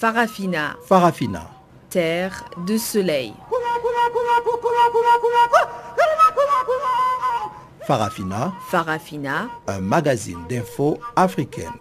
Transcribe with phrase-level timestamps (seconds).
[0.00, 0.76] Farafina.
[0.86, 1.50] Farafina.
[1.90, 3.34] Terre de soleil.
[7.84, 8.52] Farafina.
[8.70, 9.48] Farafina.
[9.66, 11.72] Un magazine d'infos africaine.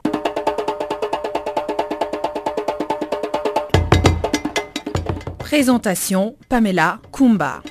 [5.38, 7.61] Présentation Pamela Kumba.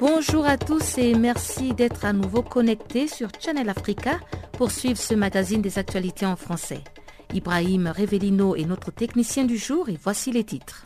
[0.00, 4.12] Bonjour à tous et merci d'être à nouveau connectés sur Channel Africa
[4.52, 6.82] pour suivre ce magazine des actualités en français.
[7.34, 10.84] Ibrahim Revelino est notre technicien du jour et voici les titres.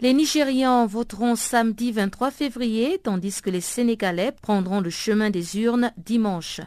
[0.00, 5.92] Les Nigérians voteront samedi 23 février tandis que les Sénégalais prendront le chemin des urnes
[5.98, 6.60] dimanche.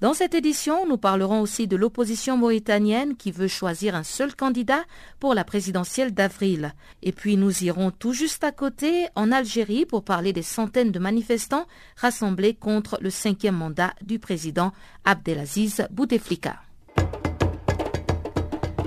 [0.00, 4.82] Dans cette édition, nous parlerons aussi de l'opposition mauritanienne qui veut choisir un seul candidat
[5.18, 6.72] pour la présidentielle d'avril.
[7.02, 10.98] Et puis nous irons tout juste à côté, en Algérie, pour parler des centaines de
[10.98, 14.72] manifestants rassemblés contre le cinquième mandat du président
[15.04, 16.69] Abdelaziz Bouteflika.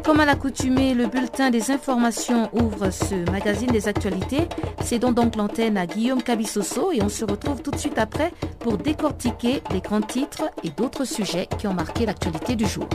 [0.03, 4.49] Comme à l'accoutumée, le bulletin des informations ouvre ce magazine des actualités.
[4.83, 8.77] C'est donc l'antenne à Guillaume Cabissoso et on se retrouve tout de suite après pour
[8.77, 12.89] décortiquer les grands titres et d'autres sujets qui ont marqué l'actualité du jour.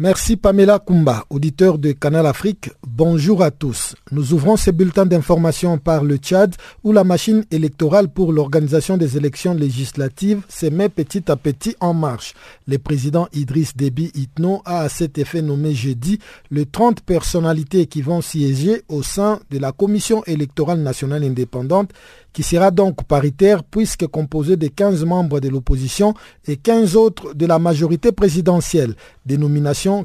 [0.00, 2.70] Merci Pamela Kumba, auditeur de Canal Afrique.
[2.86, 3.96] Bonjour à tous.
[4.12, 6.54] Nous ouvrons ces bulletins d'information par le Tchad
[6.84, 11.94] où la machine électorale pour l'organisation des élections législatives se met petit à petit en
[11.94, 12.34] marche.
[12.68, 16.20] Le président Idriss Déby Itno a à cet effet nommé jeudi
[16.52, 21.90] les 30 personnalités qui vont siéger au sein de la Commission électorale nationale indépendante
[22.38, 26.14] qui sera donc paritaire puisque composé de 15 membres de l'opposition
[26.46, 28.94] et 15 autres de la majorité présidentielle,
[29.26, 29.36] des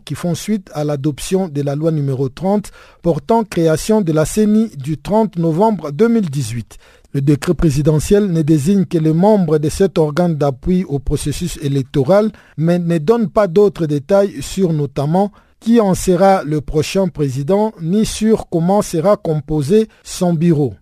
[0.03, 2.71] qui font suite à l'adoption de la loi numéro 30
[3.03, 6.79] portant création de la CENI du 30 novembre 2018.
[7.13, 12.31] Le décret présidentiel ne désigne que les membres de cet organe d'appui au processus électoral,
[12.57, 18.07] mais ne donne pas d'autres détails sur notamment qui en sera le prochain président, ni
[18.07, 20.73] sur comment sera composé son bureau.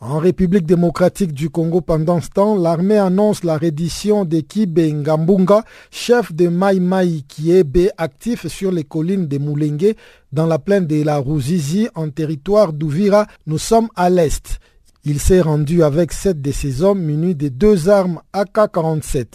[0.00, 5.64] En République démocratique du Congo, pendant ce temps, l'armée annonce la reddition de Kibe Ngambunga,
[5.90, 9.96] chef de Mai Mai Kiebe, actif sur les collines de Moulengue,
[10.32, 13.26] dans la plaine de la Rouzizi, en territoire d'Ouvira.
[13.48, 14.60] Nous sommes à l'est.
[15.04, 19.26] Il s'est rendu avec sept de ses hommes munis de deux armes AK-47.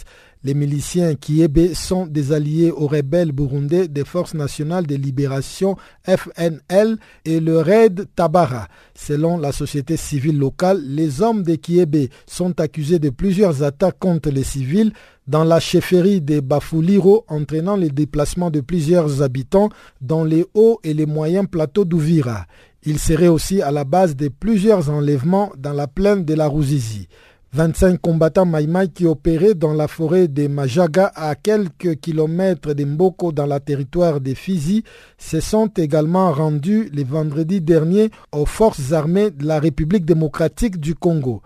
[0.46, 5.74] Les miliciens Kiebe sont des alliés aux rebelles burundais des Forces nationales de libération
[6.06, 8.68] FNL et le RAID Tabara.
[8.94, 14.28] Selon la société civile locale, les hommes de Kiebe sont accusés de plusieurs attaques contre
[14.28, 14.92] les civils
[15.26, 19.70] dans la chefferie de Bafuliro entraînant le déplacement de plusieurs habitants
[20.02, 22.44] dans les hauts et les moyens plateaux d'Ouvira.
[22.82, 27.08] Il serait aussi à la base de plusieurs enlèvements dans la plaine de la Rouzizi.
[27.54, 33.30] 25 combattants Maïmaï qui opéraient dans la forêt de Majaga à quelques kilomètres de Mboko
[33.30, 34.82] dans le territoire de Fizi
[35.18, 40.96] se sont également rendus le vendredi dernier aux forces armées de la République démocratique du
[40.96, 41.42] Congo.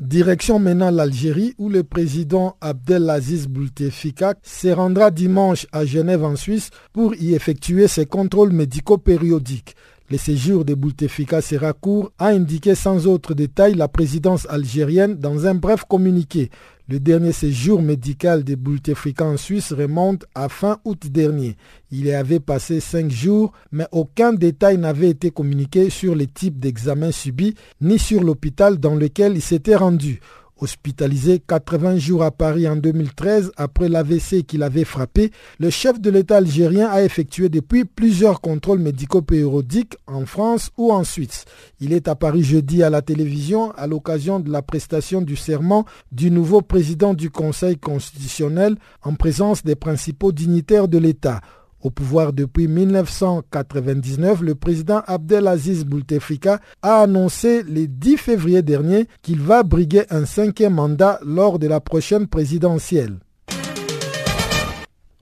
[0.00, 6.68] Direction maintenant l'Algérie où le président Abdelaziz Bouteflika se rendra dimanche à Genève en Suisse
[6.92, 9.76] pour y effectuer ses contrôles médicaux périodiques.
[10.10, 15.46] Le séjour de Bouteflika sera court, a indiqué sans autre détail la présidence algérienne dans
[15.46, 16.50] un bref communiqué.
[16.90, 21.56] Le dernier séjour médical de Bouteflika en Suisse remonte à fin août dernier.
[21.90, 26.58] Il y avait passé cinq jours, mais aucun détail n'avait été communiqué sur les types
[26.58, 30.20] d'examens subis ni sur l'hôpital dans lequel il s'était rendu.
[30.60, 36.10] Hospitalisé 80 jours à Paris en 2013 après l'AVC qu'il avait frappé, le chef de
[36.10, 41.44] l'État algérien a effectué depuis plusieurs contrôles médicaux périodiques en France ou en Suisse.
[41.80, 45.84] Il est à Paris jeudi à la télévision à l'occasion de la prestation du serment
[46.12, 51.40] du nouveau président du Conseil constitutionnel en présence des principaux dignitaires de l'État.
[51.84, 59.38] Au pouvoir depuis 1999, le président Abdelaziz Bouteflika a annoncé le 10 février dernier qu'il
[59.42, 63.18] va briguer un cinquième mandat lors de la prochaine présidentielle.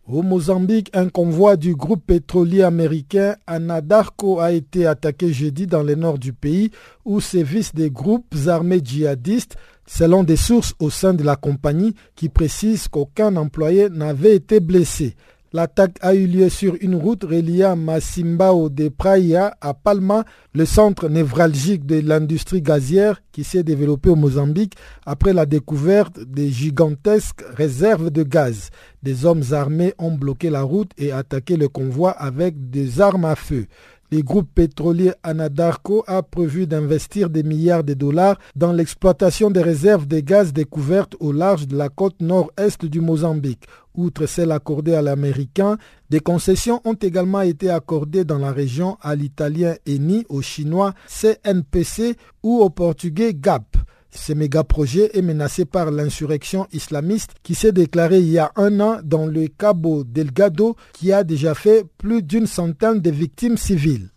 [0.06, 5.96] Au Mozambique, un convoi du groupe pétrolier américain Anadarko a été attaqué jeudi dans le
[5.96, 6.70] nord du pays
[7.04, 12.28] où sévissent des groupes armés djihadistes selon des sources au sein de la compagnie qui
[12.28, 15.16] précisent qu'aucun employé n'avait été blessé.
[15.54, 21.10] L'attaque a eu lieu sur une route reliant Masimbao de Praia à Palma, le centre
[21.10, 28.10] névralgique de l'industrie gazière qui s'est développé au Mozambique après la découverte des gigantesques réserves
[28.10, 28.70] de gaz.
[29.02, 33.36] Des hommes armés ont bloqué la route et attaqué le convoi avec des armes à
[33.36, 33.66] feu.
[34.12, 40.06] Le groupe pétrolier Anadarko a prévu d'investir des milliards de dollars dans l'exploitation des réserves
[40.06, 43.64] de gaz découvertes au large de la côte nord-est du Mozambique.
[43.94, 45.78] Outre celles accordées à l'américain,
[46.10, 52.18] des concessions ont également été accordées dans la région à l'italien ENI, au chinois CNPC
[52.42, 53.71] ou au portugais GAP.
[54.14, 58.98] Ce méga-projet est menacé par l'insurrection islamiste qui s'est déclarée il y a un an
[59.02, 64.10] dans le Cabo Delgado qui a déjà fait plus d'une centaine de victimes civiles.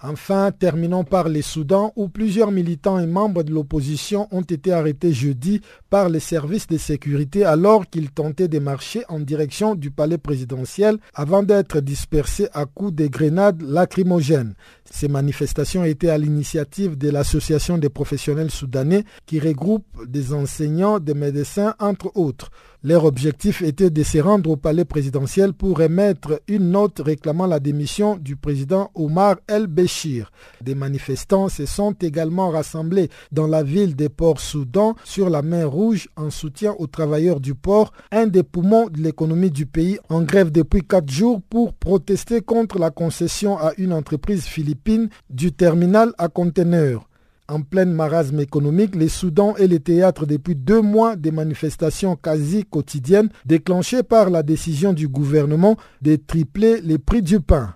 [0.00, 5.12] Enfin, terminons par les Soudans où plusieurs militants et membres de l'opposition ont été arrêtés
[5.12, 5.60] jeudi
[5.90, 10.98] par les services de sécurité alors qu'ils tentaient de marcher en direction du palais présidentiel
[11.14, 14.54] avant d'être dispersés à coups de grenades lacrymogènes.
[14.90, 21.14] Ces manifestations étaient à l'initiative de l'Association des professionnels soudanais qui regroupe des enseignants, des
[21.14, 22.50] médecins, entre autres.
[22.84, 27.58] Leur objectif était de se rendre au palais présidentiel pour émettre une note réclamant la
[27.58, 30.30] démission du président Omar el-Béchir.
[30.62, 35.76] Des manifestants se sont également rassemblés dans la ville des ports Soudan sur la mer
[36.16, 40.50] En soutien aux travailleurs du port, un des poumons de l'économie du pays, en grève
[40.50, 46.26] depuis quatre jours pour protester contre la concession à une entreprise philippine du terminal à
[46.26, 47.08] conteneurs.
[47.48, 52.64] En pleine marasme économique, les Soudan est le théâtre depuis deux mois des manifestations quasi
[52.64, 57.74] quotidiennes déclenchées par la décision du gouvernement de tripler les prix du pain.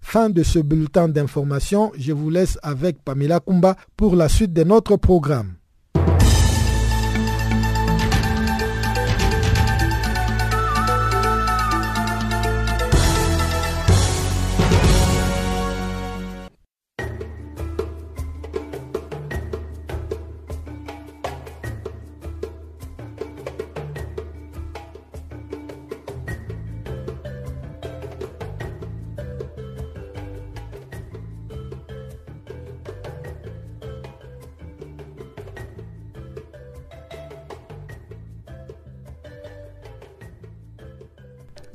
[0.00, 4.64] Fin de ce bulletin d'information, je vous laisse avec Pamela Kumba pour la suite de
[4.64, 5.54] notre programme.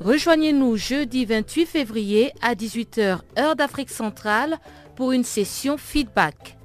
[0.10, 4.58] Rejoignez-nous jeudi 28 février à 18h heure d'Afrique centrale
[4.96, 6.58] pour une session feedback.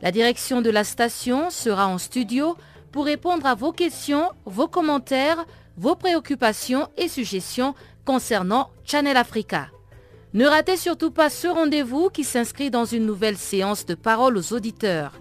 [0.00, 2.56] La direction de la station sera en studio
[2.92, 5.44] pour répondre à vos questions, vos commentaires,
[5.76, 7.74] vos préoccupations et suggestions
[8.06, 9.68] concernant Channel Africa.
[10.32, 14.54] Ne ratez surtout pas ce rendez-vous qui s'inscrit dans une nouvelle séance de parole aux
[14.54, 15.20] auditeurs.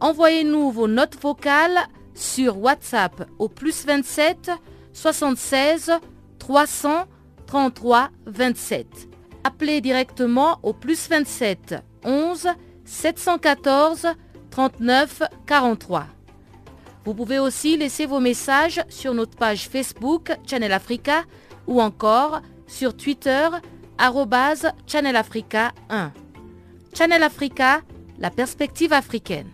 [0.00, 4.52] Envoyez-nous vos notes vocales sur WhatsApp au plus 27
[4.94, 5.92] 76
[6.48, 8.86] 333 27.
[9.44, 11.74] Appelez directement au plus 27
[12.04, 12.48] 11
[12.86, 14.06] 714
[14.50, 16.06] 39 43.
[17.04, 21.24] Vous pouvez aussi laisser vos messages sur notre page Facebook Channel Africa
[21.66, 23.48] ou encore sur Twitter
[24.86, 26.12] Channel Africa 1.
[26.94, 27.82] Channel Africa,
[28.18, 29.50] la perspective africaine.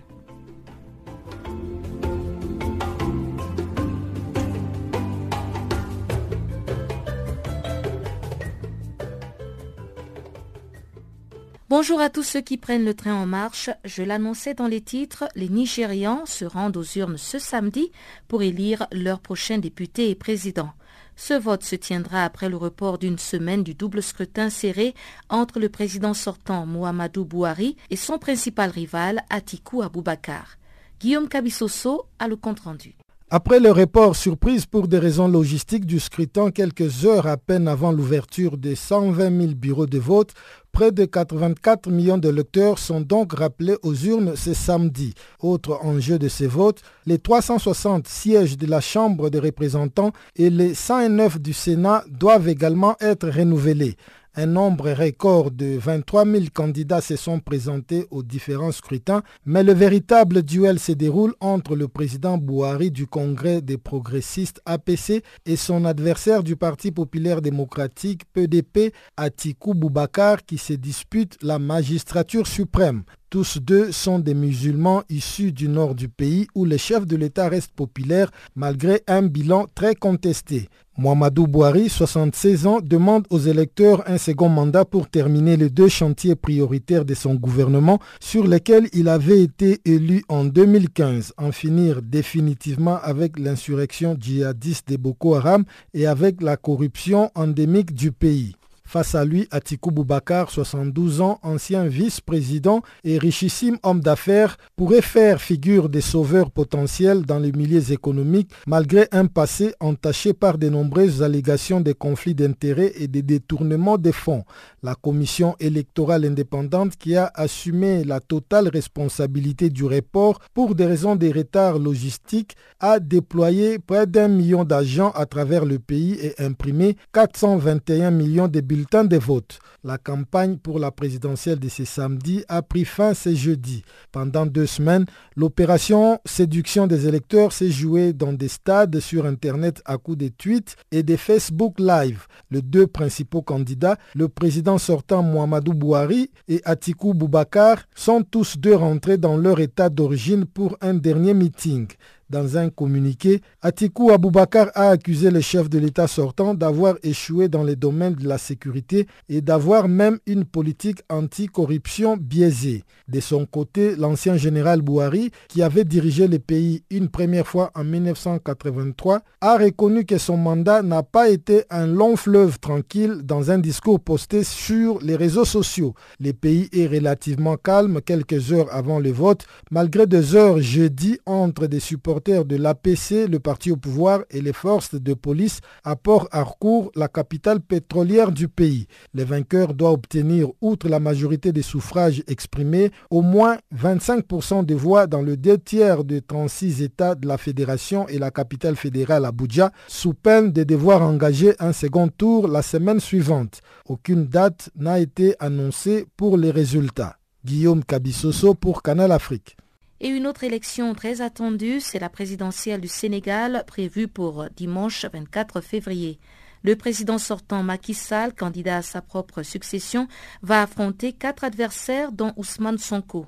[11.77, 13.69] Bonjour à tous ceux qui prennent le train en marche.
[13.85, 17.91] Je l'annonçais dans les titres, les Nigérians se rendent aux urnes ce samedi
[18.29, 20.71] pour élire leur prochain député et président.
[21.17, 24.95] Ce vote se tiendra après le report d'une semaine du double scrutin serré
[25.29, 30.59] entre le président sortant Muhammadu Bouhari et son principal rival Atiku Abubakar.
[31.01, 32.95] Guillaume Kabissoso a le compte rendu.
[33.37, 37.91] Après le report surprise pour des raisons logistiques du scrutin quelques heures à peine avant
[37.91, 40.33] l'ouverture des 120 000 bureaux de vote,
[40.71, 45.15] près de 84 millions de lecteurs sont donc rappelés aux urnes ce samedi.
[45.41, 50.73] Autre enjeu de ces votes, les 360 sièges de la Chambre des représentants et les
[50.73, 53.97] 109 du Sénat doivent également être renouvelés.
[54.37, 59.73] Un nombre record de 23 000 candidats se sont présentés aux différents scrutins, mais le
[59.73, 65.85] véritable duel se déroule entre le président Bouhari du Congrès des progressistes APC et son
[65.85, 73.05] adversaire du Parti populaire démocratique PDP, Atikou Boubakar, qui se dispute la magistrature suprême.
[73.35, 77.49] Tous deux sont des musulmans issus du nord du pays où le chef de l'État
[77.49, 80.69] reste populaire malgré un bilan très contesté.
[80.97, 86.37] Mohamedou Bouhari, 76 ans, demande aux électeurs un second mandat pour terminer les deux chantiers
[86.37, 93.01] prioritaires de son gouvernement sur lesquels il avait été élu en 2015, en finir définitivement
[93.03, 98.55] avec l'insurrection djihadiste de Boko Haram et avec la corruption endémique du pays.
[98.95, 105.41] Face à lui, Atikou Boubakar, 72 ans, ancien vice-président et richissime homme d'affaires, pourrait faire
[105.43, 111.25] figure des sauveurs potentiels dans les milieux économiques malgré un passé entaché par de nombreuses
[111.25, 114.45] allégations de conflits d'intérêts et de détournements des fonds.
[114.85, 121.17] La commission électorale indépendante qui a assumé la totale responsabilité du report pour des raisons
[121.17, 126.97] de retard logistique a déployé près d'un million d'agents à travers le pays et imprimé
[127.13, 129.59] 421 millions de bulletins des votes.
[129.83, 133.83] La campagne pour la présidentielle de ce samedi a pris fin ce jeudi.
[134.13, 139.99] Pendant deux semaines, l'opération séduction des électeurs s'est jouée dans des stades sur Internet à
[139.99, 142.27] coups de tweets et des Facebook Live.
[142.51, 148.75] Les deux principaux candidats, le président sortant Mohamedou Bouhari et Atikou Boubakar, sont tous deux
[148.77, 151.89] rentrés dans leur état d'origine pour un dernier meeting.
[152.31, 157.63] Dans un communiqué, Atikou Aboubakar a accusé le chef de l'État sortant d'avoir échoué dans
[157.63, 162.85] les domaines de la sécurité et d'avoir même une politique anti-corruption biaisée.
[163.09, 167.85] De son côté, l'ancien général Bouhari, qui avait dirigé le pays une première fois en
[167.85, 173.59] 1983, a reconnu que son mandat n'a pas été un long fleuve tranquille dans un
[173.59, 175.95] discours posté sur les réseaux sociaux.
[176.21, 181.67] Le pays est relativement calme quelques heures avant le vote, malgré des heures jeudi entre
[181.67, 186.91] des supporters de l'APC, le parti au pouvoir, et les forces de police à Port-Harcourt,
[186.95, 188.87] la capitale pétrolière du pays.
[189.13, 195.07] Le vainqueur doit obtenir, outre la majorité des suffrages exprimés, au moins 25% des voix
[195.07, 199.73] dans le deux tiers des 36 États de la fédération et la capitale fédérale Abuja,
[199.89, 203.61] sous peine de devoir engager un second tour la semaine suivante.
[203.89, 207.17] Aucune date n'a été annoncée pour les résultats.
[207.45, 209.57] Guillaume Kabissoso pour Canal Afrique.
[210.05, 215.63] Et une autre élection très attendue, c'est la présidentielle du Sénégal prévue pour dimanche 24
[215.63, 216.19] février.
[216.63, 220.07] Le président sortant Macky Sall, candidat à sa propre succession,
[220.43, 223.25] va affronter quatre adversaires dont Ousmane Sonko.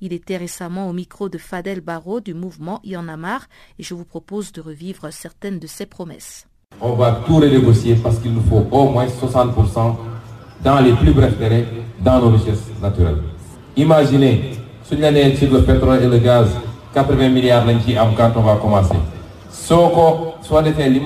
[0.00, 3.48] Il était récemment au micro de Fadel Barro du mouvement Y en a marre
[3.80, 6.46] et je vous propose de revivre certaines de ses promesses.
[6.80, 9.96] On va tout renégocier parce qu'il nous faut au moins 60%
[10.62, 11.66] dans les plus brefs délais
[11.98, 13.20] dans nos richesses naturelles.
[13.76, 14.59] Imaginez
[14.90, 16.48] suñu la nee le pétrole et le gaz
[16.94, 18.96] 80 milliards lañ ciy am quand on va commencer.
[19.48, 21.00] Soo ko soo defee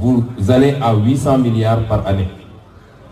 [0.00, 2.28] vous allez à 800 milliards par année.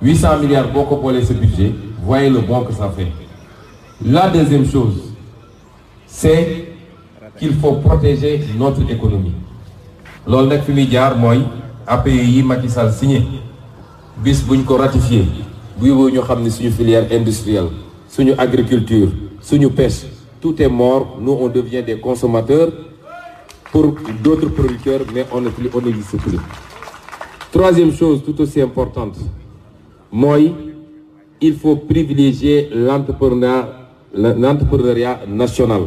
[0.01, 1.73] 800 milliards boo ko boolee ce budget
[2.05, 3.09] voyez le bon que ça fait.
[4.05, 5.13] La deuxième chose
[6.07, 6.69] c'est
[7.37, 9.35] qu'il faut protéger notre économie.
[10.27, 11.43] Loolu nag fi muy jaar mooy
[12.07, 13.25] yi Macky Sall signé.
[14.23, 15.25] Bis buñ ko ratifié
[15.81, 17.71] bu yóbboo ñu xam suñu filière industrielle
[18.09, 19.09] suñu agriculture
[19.49, 20.05] suñu pêche.
[20.43, 22.71] Tout est mort nous on devient des consommateurs
[23.73, 26.39] pour d'autres producteurs mais on ne on n'existe plus.
[27.51, 29.17] Troisième chose tout aussi importante
[30.13, 30.53] mooy
[31.41, 35.83] il faut privilégier l'entrepreneuriat national.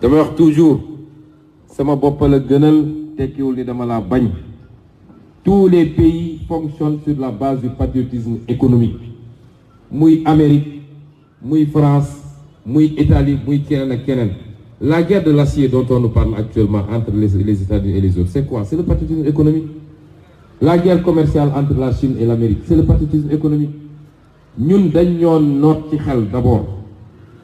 [0.00, 0.80] Damay wax toujours
[1.66, 2.84] sama bopp la gënal
[3.16, 4.28] tekkiwul ni dama laa bañ.
[5.44, 8.96] Tous les pays fonctionnent sur la base du patriotisme économique.
[9.90, 10.80] Muy Amérique
[11.42, 12.17] muy France
[14.80, 18.28] la guerre de l'acier dont on nous parle actuellement entre les, États-Unis et les autres
[18.30, 18.64] c'est quoi?
[18.64, 19.64] C'est le patriotisme économique.
[20.60, 23.70] La guerre commerciale entre la Chine et l'Amérique c'est le patriotisme économique.
[24.58, 26.66] Ñun dañ ñoo noot ci xel d'abord.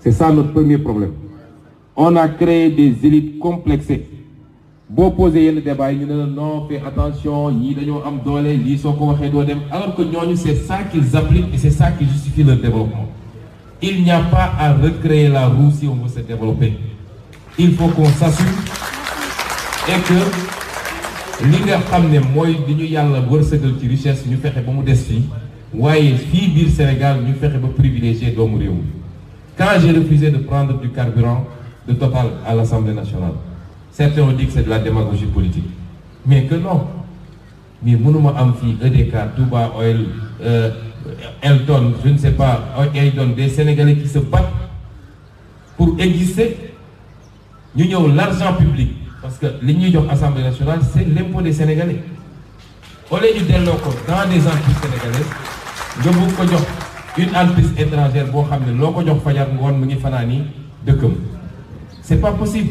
[0.00, 1.12] C'est ça notre premier problème.
[1.97, 4.07] On a créé des élites complexées.
[4.90, 5.87] Boo posé yenn débat
[6.87, 13.09] attention alors que ñooñu c'est ça qu'ils appliquent et c'est ça qui justifie leur développement
[13.83, 16.75] il n'y a pas à recréer la roue si on veut se développer.
[17.59, 18.47] Il faut qu'on s'assume
[19.88, 24.61] et que li nga xam ne mooy li ñu yàlla wërsëgal ci richesse ñu fexe
[24.64, 25.25] ba mu des fii.
[25.75, 27.19] Waaye fii biir Sénégal
[29.57, 31.45] quand j'ai refusé de prendre du carburant
[31.87, 33.33] de Total à l'Assemblée nationale
[33.95, 35.69] certains ont dit que c'est de la démagogie politique.
[36.26, 36.87] Mais que non.
[37.83, 40.07] Mais mënuma am fii EDK Touba Oil
[41.23, 42.61] euh, Elton je ne sais pas.
[42.94, 44.52] Elton des Sénégalais qui se battent
[45.76, 46.56] pour exister.
[47.76, 48.90] Ñu ñëw l'argent public.
[49.21, 52.02] Parce que li ñuy jox Assemblée nationale c'est l'impôt des Sénégalais.
[53.11, 55.30] Au lieu ñu delloo ko dans des entreprises sénégalaises
[56.04, 56.62] bëgg ko jox
[57.16, 60.42] une entreprise étrangère ne loo ko jox fajar ngoon mu ngi fanaani
[60.87, 61.14] dëkkam.
[62.02, 62.71] C'est pas possible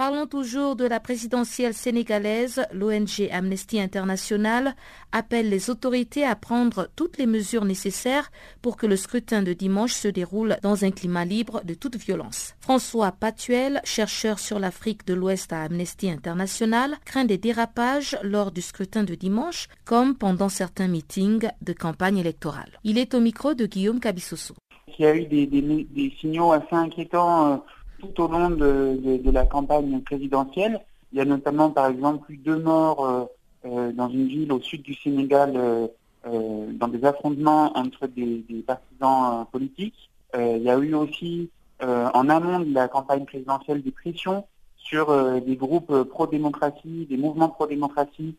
[0.00, 2.64] Parlons toujours de la présidentielle sénégalaise.
[2.72, 4.74] L'ONG Amnesty International
[5.12, 8.30] appelle les autorités à prendre toutes les mesures nécessaires
[8.62, 12.54] pour que le scrutin de dimanche se déroule dans un climat libre de toute violence.
[12.60, 18.62] François Patuel, chercheur sur l'Afrique de l'Ouest à Amnesty International, craint des dérapages lors du
[18.62, 22.80] scrutin de dimanche, comme pendant certains meetings de campagne électorale.
[22.84, 24.54] Il est au micro de Guillaume Cabissoso.
[24.98, 27.56] Il y a eu des, signaux assez inquiétants euh,
[28.00, 30.80] tout au long de, la campagne présidentielle.
[31.12, 33.24] Il y a notamment, par exemple, eu deux morts euh,
[33.66, 35.86] euh, dans une ville au sud du Sénégal euh,
[36.24, 40.10] dans des affrontements entre des, partisans politiques.
[40.36, 41.48] il y a eu aussi,
[41.80, 44.44] en amont de la campagne présidentielle, des pressions
[44.76, 45.06] sur
[45.40, 48.36] des groupes pro-démocratie, des mouvements pro-démocratie,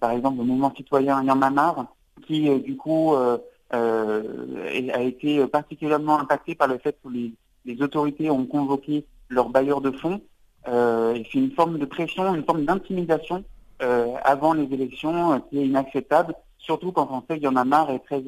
[0.00, 1.84] par exemple le mouvement citoyen Yamamar,
[2.26, 7.34] qui du coup a été particulièrement impacté par le fait que les,
[7.64, 10.20] les autorités ont convoqué leurs bailleurs de fonds.
[10.68, 13.44] Euh, c'est une forme de pression, une forme d'intimidation
[13.82, 17.56] euh, avant les élections euh, qui est inacceptable, surtout quand on sait qu'il y en
[17.56, 18.22] a marre et très,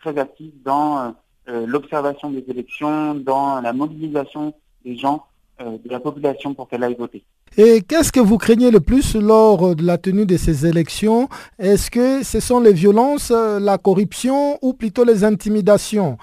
[0.00, 1.14] très actif dans
[1.48, 4.54] l'observation des élections, dans la mobilisation
[4.84, 5.24] des gens,
[5.58, 7.24] de la population pour qu'elle aille voter.
[7.56, 11.28] Et qu'est-ce que vous craignez le plus lors de la tenue de ces élections?
[11.58, 16.18] Est-ce que ce sont les violences, la corruption ou plutôt les intimidations?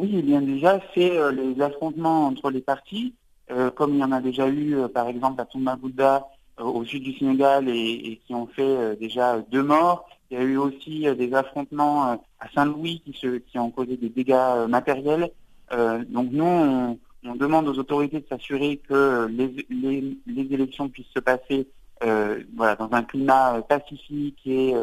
[0.00, 3.14] Oui, eh bien déjà, c'est euh, les affrontements entre les partis,
[3.50, 6.26] euh, comme il y en a déjà eu, euh, par exemple, à Tombabouda,
[6.58, 10.06] au sud du Sénégal, et, qui ont fait déjà deux morts.
[10.30, 15.30] Il y a eu aussi des affrontements à Saint-Louis qui, ont causé des dégâts matériels.
[15.70, 21.66] donc nous, on, demande aux autorités de s'assurer que les, élections puissent se passer
[22.02, 24.74] dans un climat pacifique et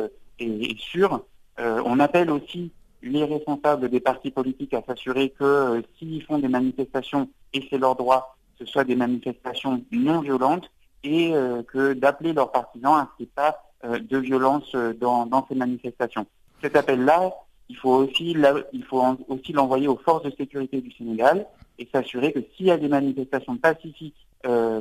[0.79, 1.23] sûr.
[1.59, 6.47] on appelle aussi les responsables des partis politiques à s'assurer que euh, s'ils font des
[6.47, 10.69] manifestations, et c'est leur droit, ce soit des manifestations non violentes,
[11.03, 14.75] et euh, que d'appeler leurs partisans à ce qu'il n'y ait pas euh, de violence
[14.99, 16.25] dans, ces manifestations.
[16.61, 17.33] Cet appel-là,
[17.69, 18.35] il faut aussi
[18.73, 21.45] il faut aussi l'envoyer aux forces de sécurité du Sénégal
[21.77, 24.15] et s'assurer que s'il y a des manifestations pacifiques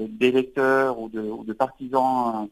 [0.08, 2.48] d'électeurs ou de, partisans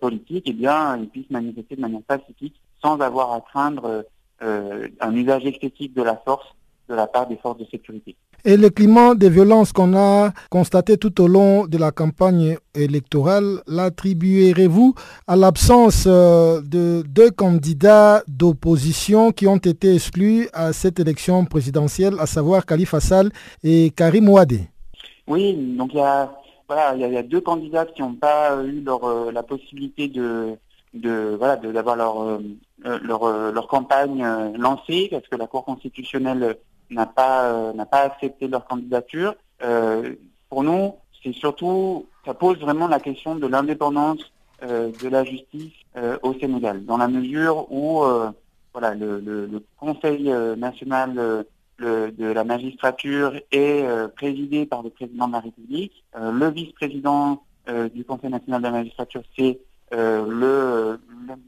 [0.00, 4.04] politiques, eh bien, ils puissent manifester de manière pacifique sans avoir à craindre
[4.42, 6.46] un usage excessif de la force
[6.88, 8.16] de la part des forces de sécurité.
[8.44, 13.62] Et le climat de violence qu'on a constaté tout au long de la campagne électorale,
[13.68, 14.94] l'attribuerez-vous
[15.28, 22.14] à l'absence euh, de deux candidats d'opposition qui ont été exclus à cette élection présidentielle,
[22.18, 23.30] à savoir Khalifa Sall
[23.62, 24.62] et Karim Ouadé?
[25.28, 26.32] Oui, donc il y a,
[26.66, 30.56] voilà, il y a, deux candidats qui n'ont pas eu leur, euh, la possibilité de,
[30.94, 32.40] de voilà d'avoir leur euh, euh,
[32.84, 34.24] leur, euh, leur campagne
[34.56, 36.56] lancée parce que la Cour constitutionnelle
[36.90, 39.34] n'a pas n'a pas accepté leur candidature.
[40.50, 44.20] pour nous, c'est surtout ça pose vraiment la question de l'indépendance
[44.60, 45.72] de la justice
[46.22, 48.04] au Sénégal, dans la mesure où
[48.72, 50.24] voilà le, Conseil
[50.58, 51.46] national
[51.78, 53.84] de la magistrature est
[54.16, 56.04] présidé par le président de la République.
[56.14, 57.42] le vice-président
[57.94, 59.58] du Conseil national de la magistrature, c'est
[59.94, 60.98] euh, le,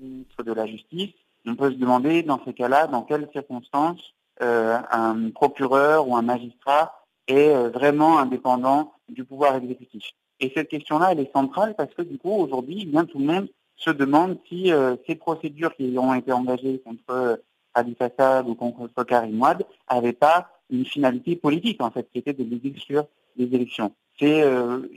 [0.00, 1.14] ministre de la Justice,
[1.46, 6.22] on peut se demander dans ces cas-là, dans quelles circonstances euh, un procureur ou un
[6.22, 10.02] magistrat est euh, vraiment indépendant du pouvoir exécutif.
[10.40, 13.26] Et cette question-là, elle est centrale parce que du coup, aujourd'hui, eh bien tout le
[13.26, 14.72] monde se demande si
[15.06, 17.40] ces procédures qui ont été engagées contre
[17.74, 22.32] Ali Fassad ou contre Karim Ouad n'avaient pas une finalité politique, en fait, qui était
[22.32, 23.92] de les exclure des élections.
[24.18, 24.42] C'est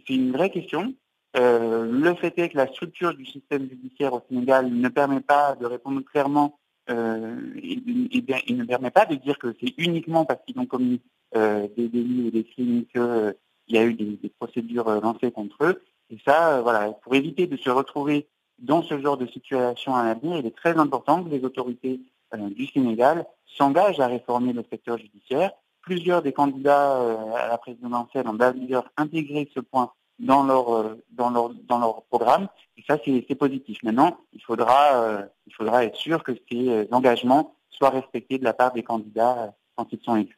[0.10, 0.94] une vraie question
[1.38, 5.56] euh, le fait est que la structure du système judiciaire au Sénégal ne permet pas
[5.56, 6.58] de répondre clairement,
[6.90, 11.02] euh, il, ne permet pas de dire que c'est uniquement parce qu'ils ont commis
[11.36, 13.36] euh, des délits ou des crimes qu'il
[13.68, 15.84] y a eu des, procédures lancées contre eux.
[16.10, 18.28] Et ça, voilà, pour éviter de se retrouver
[18.60, 22.00] dans ce genre de situation à l'avenir, il est très important que les autorités
[22.36, 25.52] du Sénégal s'engagent à réformer le secteur judiciaire.
[25.82, 26.98] Plusieurs des candidats
[27.36, 32.04] à la présidentielle ont d'ailleurs intégré ce point dans leur, euh, dans leur, dans leur
[32.04, 32.48] programme.
[32.78, 33.78] Et ça, c'est positif.
[33.84, 38.44] Maintenant, il faudra, euh, il faudra être sûr que ces euh, engagements soient respectés de
[38.44, 40.37] la part des candidats quand ils sont élus.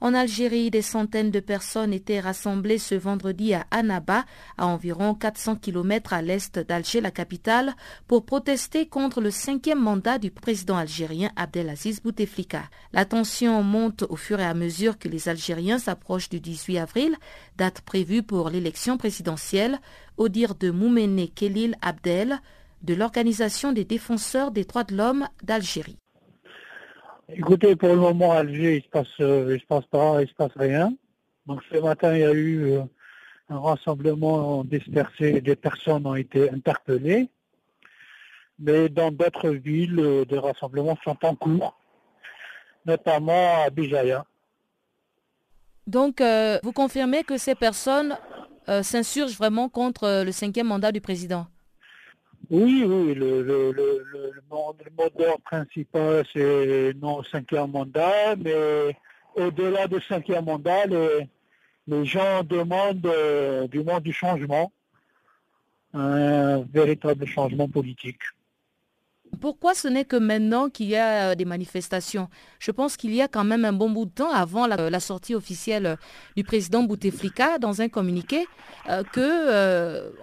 [0.00, 4.24] En Algérie, des centaines de personnes étaient rassemblées ce vendredi à Annaba,
[4.56, 7.74] à environ 400 km à l'est d'Alger, la capitale,
[8.06, 12.62] pour protester contre le cinquième mandat du président algérien Abdelaziz Bouteflika.
[12.92, 17.16] La tension monte au fur et à mesure que les Algériens s'approchent du 18 avril,
[17.56, 19.80] date prévue pour l'élection présidentielle,
[20.16, 22.40] au dire de Moumene Kelil Abdel,
[22.82, 25.98] de l'Organisation des défenseurs des droits de l'homme d'Algérie.
[27.30, 30.34] Écoutez, pour le moment, à Alger, il se passe, il se passe pas, il se
[30.34, 30.94] passe rien.
[31.46, 32.78] Donc ce matin, il y a eu
[33.50, 37.28] un rassemblement dispersé, des personnes ont été interpellées.
[38.58, 41.78] Mais dans d'autres villes, des rassemblements sont en cours,
[42.84, 44.24] notamment à Bijaya.
[45.86, 46.22] Donc,
[46.62, 48.16] vous confirmez que ces personnes
[48.82, 51.46] s'insurgent vraiment contre le cinquième mandat du président?
[52.50, 54.74] Oui, oui, le, le, le, le, mot
[55.44, 58.96] principal, c'est non cinquième mandat, mais
[59.34, 61.28] au-delà du cinquième mandat, les,
[61.88, 64.72] les gens demandent euh, du monde du changement,
[65.92, 68.22] un véritable changement politique.
[69.40, 72.28] Pourquoi ce n'est que maintenant qu'il y a euh, des manifestations?
[72.58, 75.34] Je pense qu'il y a quand même un bon bout de temps avant la, sortie
[75.34, 75.96] officielle euh,
[76.36, 78.46] du président Bouteflika dans un communiqué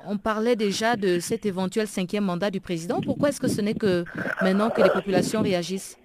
[0.08, 2.99] on parlait déjà de cet éventuel cinquième mandat du président.
[2.99, 4.06] Pourquoi est-ce que ce n'est que
[4.41, 5.97] maintenant que les populations réagissent?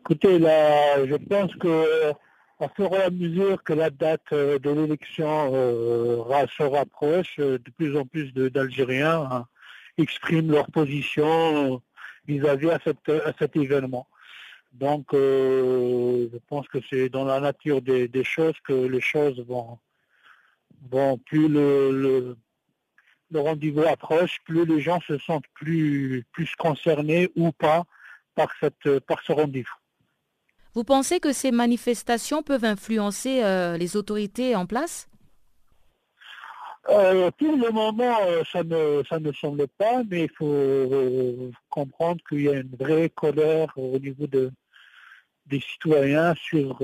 [0.00, 2.12] Écoutez, là, je pense que
[2.58, 7.96] à fur et à mesure que la date euh, de l'élection se rapproche, de plus
[7.96, 9.46] en plus d'Algériens hein,
[10.00, 11.82] expriment leur position
[12.26, 12.78] vis-à-vis à,
[13.38, 14.06] cet événement.
[14.72, 19.78] Donc, euh, je pense que c'est dans la nature des, choses que les choses vont,
[20.90, 22.36] vont plus le,
[23.30, 27.84] le, rendez-vous approche, plus les gens se sentent plus, plus concernés ou pas
[28.34, 29.80] par, cette, par ce rendez-vous.
[30.74, 35.09] Vous pensez que ces manifestations peuvent influencer euh, les autorités en place?
[36.88, 41.50] Euh, pour le moment, euh, ça ne, ça ne semble pas, mais il faut euh,
[41.68, 44.50] comprendre qu'il y a une vraie colère au niveau de,
[45.46, 46.78] des citoyens sur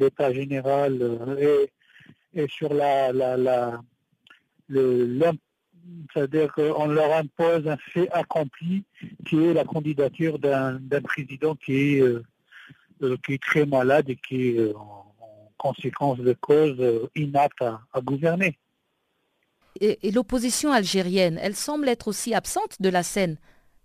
[0.00, 1.18] l'état général
[2.34, 3.82] et, sur la, la, la
[6.14, 8.84] c'est-à-dire qu'on leur impose un fait accompli
[9.26, 12.04] qui est la candidature d'un président qui est,
[13.24, 15.12] qui est très malade et qui est en,
[15.58, 18.56] conséquence de cause inapte à gouverner
[19.80, 23.36] et, l'opposition algérienne, elle semble être aussi absente de la scène.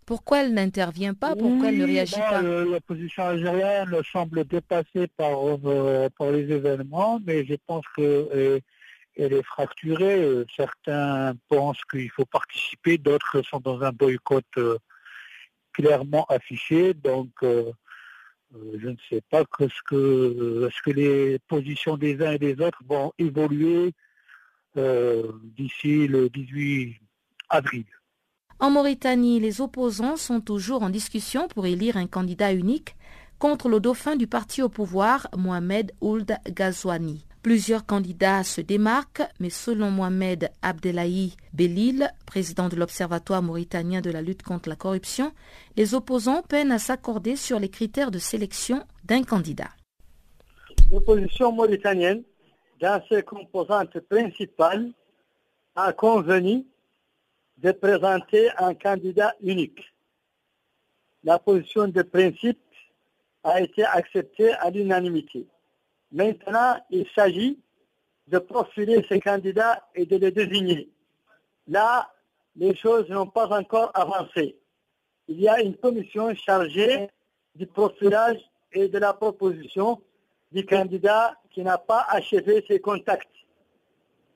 [0.06, 1.36] Pourquoi elle n'intervient pas?
[1.36, 2.42] Pourquoi elle ne réagit pas?
[2.42, 5.32] L'opposition algérienne semble dépassée par,
[5.66, 8.60] euh, par les événements, mais je pense qu'elle euh,
[9.18, 10.46] est fracturée.
[10.56, 14.78] Certains pensent qu'il faut participer, d'autres sont dans un boycott euh,
[15.74, 16.94] clairement affiché.
[16.94, 22.40] Donc, je ne sais pas que ce que, est-ce que les positions des uns et
[22.40, 24.07] des autres vont évoluer euh,
[25.56, 26.96] d'ici le 18
[27.50, 27.86] avril.
[28.60, 32.96] En Mauritanie, les opposants sont toujours en discussion pour élire un candidat unique
[33.38, 37.28] contre le dauphin du parti au pouvoir, Mohamed Ould Ghazouani.
[37.44, 44.24] Plusieurs candidats se démarquent, mais selon Mohamed Abdelahi Belil, président de l'Observatoire mauritanien de la
[44.24, 45.32] lutte contre la corruption,
[45.78, 49.70] les opposants peinent à s'accorder sur les critères de sélection d'un candidat.
[50.92, 52.24] L'opposition mauritanienne
[52.80, 54.92] dans ses composantes principales,
[55.76, 56.66] a convenu
[57.58, 59.82] de présenter un candidat unique.
[61.24, 62.60] La position de principe
[63.44, 65.48] a été acceptée à l'unanimité.
[66.12, 67.60] Maintenant, il s'agit
[68.28, 70.90] de profiler ces candidats et de les désigner.
[71.68, 72.12] Là,
[72.56, 74.58] les choses n'ont pas encore avancé.
[75.28, 77.10] Il y a une commission chargée
[77.56, 78.40] du profilage
[78.72, 80.02] et de la proposition
[80.52, 83.28] du candidat qui n'a pas achevé ses contacts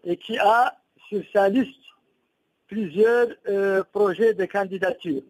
[0.04, 0.76] et qui a
[1.08, 1.82] sur sa liste
[2.68, 5.22] plusieurs euh, projets de candidature.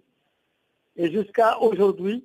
[0.95, 2.23] Et jusqu'à aujourd'hui,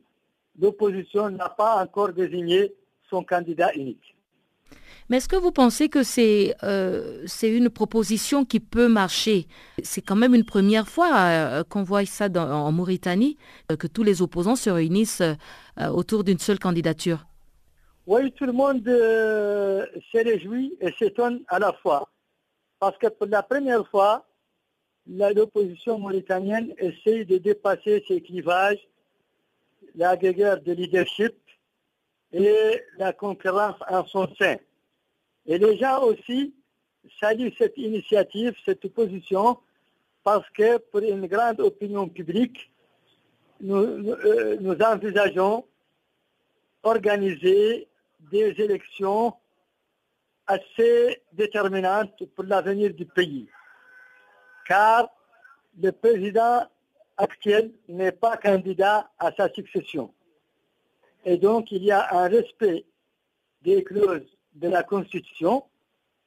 [0.61, 2.75] l'opposition n'a pas encore désigné
[3.09, 4.14] son candidat unique.
[5.09, 9.47] Mais est-ce que vous pensez que c'est euh, une proposition qui peut marcher?
[9.83, 13.38] C'est quand même une première fois euh, qu'on voit ça en Mauritanie,
[13.79, 15.23] que tous les opposants se réunissent
[15.79, 17.27] autour d'une seule candidature.
[18.07, 22.09] Oui, tout le monde euh, s'est réjoui et s'étonne à la fois.
[22.79, 24.25] Parce que pour la première fois,
[25.09, 28.79] l'opposition mauritanienne essaie de dépasser ces clivages,
[29.97, 31.35] la guerre de leadership
[32.33, 34.57] et la concurrence en son sein.
[35.47, 36.55] Et les gens aussi
[37.19, 39.59] saluent cette initiative, cette opposition,
[40.23, 42.71] parce que pour une grande opinion publique,
[43.61, 45.64] nous, nous euh, envisageons
[46.85, 47.88] organiser
[48.31, 49.35] des élections
[50.47, 53.49] assez déterminantes pour l'avenir du pays.
[54.67, 55.09] Car
[55.81, 56.67] le président
[57.17, 60.12] actuel n'est pas candidat à sa succession.
[61.25, 62.85] Et donc, il y a un respect
[63.62, 65.65] des clauses de la Constitution.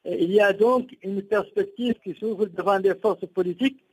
[0.06, 3.84] Et il y a donc une perspective qui s'ouvre devant les forces politiques.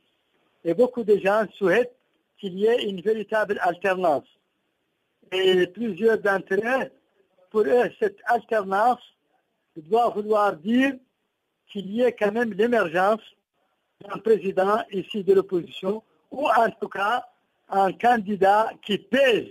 [0.63, 1.95] Et beaucoup de gens souhaitent
[2.37, 4.27] qu'il y ait une véritable alternance.
[5.31, 6.91] Et plusieurs d'entre eux,
[7.57, 9.01] pour eux, cette alternance
[9.75, 10.93] doit vouloir dire
[11.71, 13.21] qu'il y ait quand même l'émergence
[13.99, 17.25] d'un président ici de l'opposition, ou en tout cas
[17.69, 19.49] un candidat qui pèse,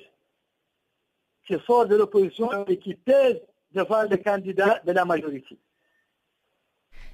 [1.49, 3.41] qui sort de l'opposition et qui pèse
[3.73, 5.59] devant le candidat de la majorité.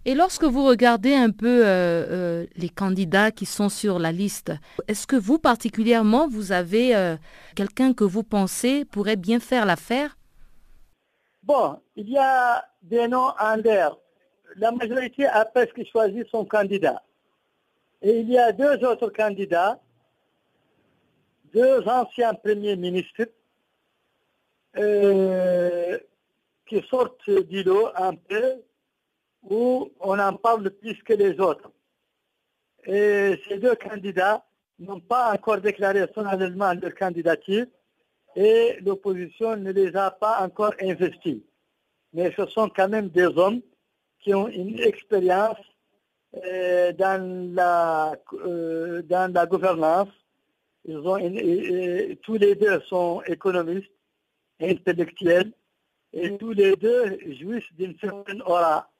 [0.04, 4.52] Et lorsque vous regardez un peu euh, euh, les candidats qui sont sur la liste,
[4.88, 7.16] est-ce que vous particulièrement, vous avez euh,
[7.54, 10.18] quelqu'un que vous pensez pourrait bien faire l'affaire?
[11.42, 13.96] Bon, il y a des noms en l'air.
[14.56, 17.02] La majorité a presque choisi son candidat.
[18.00, 19.80] Et il y a deux autres candidats,
[21.52, 23.26] deux anciens premiers ministres,
[26.66, 28.62] qui sortent du lot un peu
[29.42, 31.70] où on en parle plus que les autres.
[32.84, 34.44] Et ces deux candidats
[34.78, 37.66] n'ont pas encore déclaré solennellement leur candidature
[38.36, 41.38] et l'opposition ne les a pas encore investis.
[42.12, 43.60] Mais ce sont quand même des hommes
[44.20, 45.58] qui ont une expérience
[46.46, 50.08] euh, dans, la, euh, dans la gouvernance.
[50.84, 51.18] Ils ont
[52.22, 53.92] tous les deux sont économistes,
[54.60, 55.52] intellectuels,
[56.12, 58.90] et tous les deux jouissent d'une certaine aura.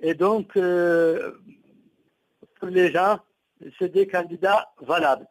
[0.00, 1.32] Et donc, euh,
[2.60, 3.18] pour les gens,
[3.78, 5.26] c'est des candidats valables.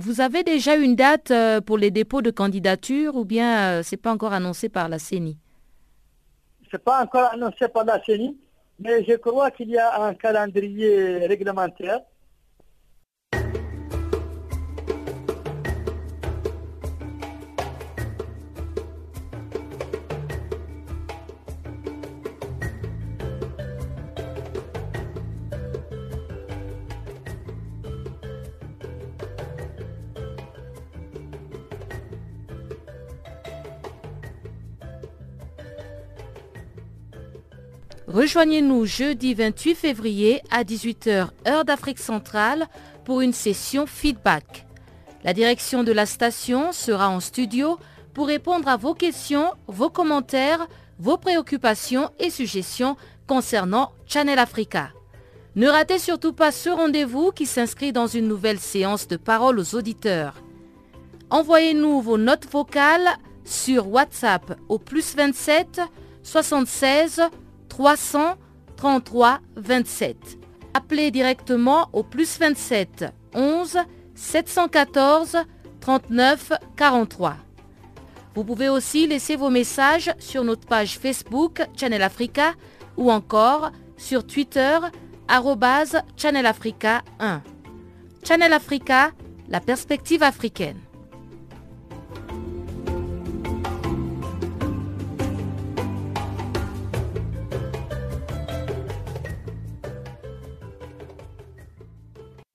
[0.00, 3.94] Vous avez déjà une date euh, pour les dépôts de candidature ou bien euh, ce
[3.94, 5.36] n'est pas encore annoncé par la CENI?
[6.70, 8.34] Ce n'est pas encore annoncé par la CENI,
[8.78, 12.00] mais je crois qu'il y a un calendrier réglementaire
[38.12, 42.66] Rejoignez-nous jeudi 28 février à 18h heure d'Afrique centrale
[43.04, 44.66] pour une session feedback.
[45.22, 47.78] La direction de la station sera en studio
[48.12, 50.66] pour répondre à vos questions, vos commentaires,
[50.98, 52.96] vos préoccupations et suggestions
[53.28, 54.90] concernant Channel Africa.
[55.54, 59.76] Ne ratez surtout pas ce rendez-vous qui s'inscrit dans une nouvelle séance de parole aux
[59.76, 60.34] auditeurs.
[61.30, 63.08] Envoyez-nous vos notes vocales
[63.44, 65.80] sur WhatsApp au plus 27
[66.24, 67.22] 76
[67.80, 70.38] 333 27.
[70.74, 73.78] Appelez directement au plus 27 11
[74.14, 75.38] 714
[75.80, 77.36] 39 43.
[78.34, 82.52] Vous pouvez aussi laisser vos messages sur notre page Facebook Channel Africa
[82.98, 84.78] ou encore sur Twitter
[86.18, 87.40] Channel Africa 1.
[88.22, 89.12] Channel Africa,
[89.48, 90.76] la perspective africaine.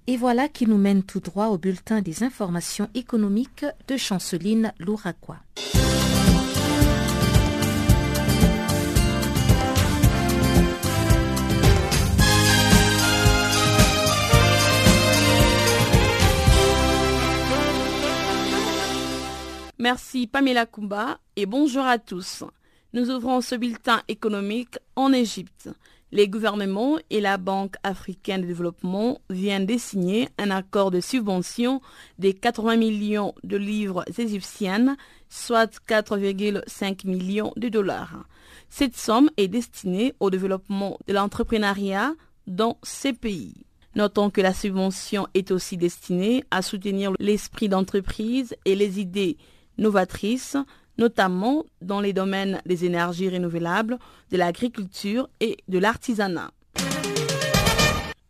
[0.08, 5.40] Et voilà qui nous mène tout droit au bulletin des informations économiques de Chanceline Louraquois.
[19.80, 22.44] Merci Pamela Kumba et bonjour à tous.
[22.94, 25.70] Nous ouvrons ce bulletin économique en Égypte.
[26.16, 31.82] Les gouvernements et la Banque africaine de développement viennent de signer un accord de subvention
[32.20, 34.96] de 80 millions de livres égyptiennes,
[35.28, 38.30] soit 4,5 millions de dollars.
[38.70, 42.14] Cette somme est destinée au développement de l'entrepreneuriat
[42.48, 43.66] dans ces pays.
[43.94, 49.36] Notons que la subvention est aussi destinée à soutenir l'esprit d'entreprise et les idées
[49.78, 50.56] novatrices
[50.98, 53.98] notamment dans les domaines des énergies renouvelables,
[54.32, 56.52] de l'agriculture et de l'artisanat.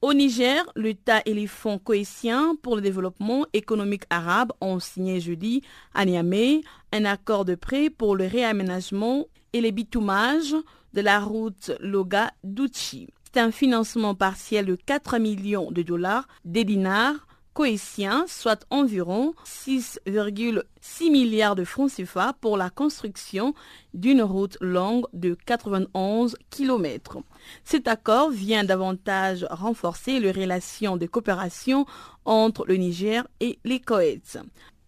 [0.02, 5.64] Au Niger, l'État et les fonds coétiens pour le développement économique arabe ont signé jeudi
[5.96, 10.56] à Niamey un accord de prêt pour le réaménagement et les bitoumages
[10.94, 13.08] de la route Loga-Douchi.
[13.34, 17.26] C'est un financement partiel de 4 millions de dollars, des dinars,
[17.56, 23.54] coétien, soit environ 6,6 milliards de francs CFA pour la construction
[23.94, 27.20] d'une route longue de 91 km.
[27.64, 31.86] Cet accord vient davantage renforcer les relations de coopération
[32.26, 34.38] entre le Niger et les Koweït.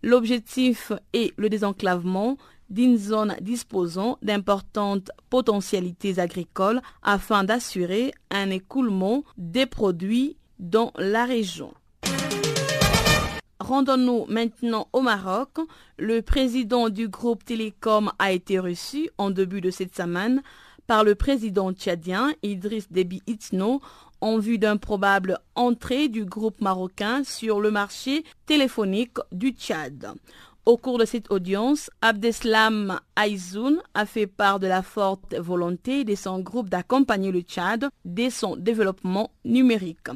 [0.03, 2.37] L'objectif est le désenclavement
[2.69, 11.73] d'une zone disposant d'importantes potentialités agricoles afin d'assurer un écoulement des produits dans la région.
[13.67, 15.57] Rendons-nous maintenant au Maroc.
[15.97, 20.41] Le président du groupe Télécom a été reçu en début de cette semaine
[20.87, 23.81] par le président tchadien Idriss Déby Itno
[24.21, 30.13] en vue d'un probable entrée du groupe marocain sur le marché téléphonique du Tchad.
[30.65, 36.15] Au cours de cette audience, Abdeslam Aizoun a fait part de la forte volonté de
[36.15, 40.07] son groupe d'accompagner le Tchad dès son développement numérique.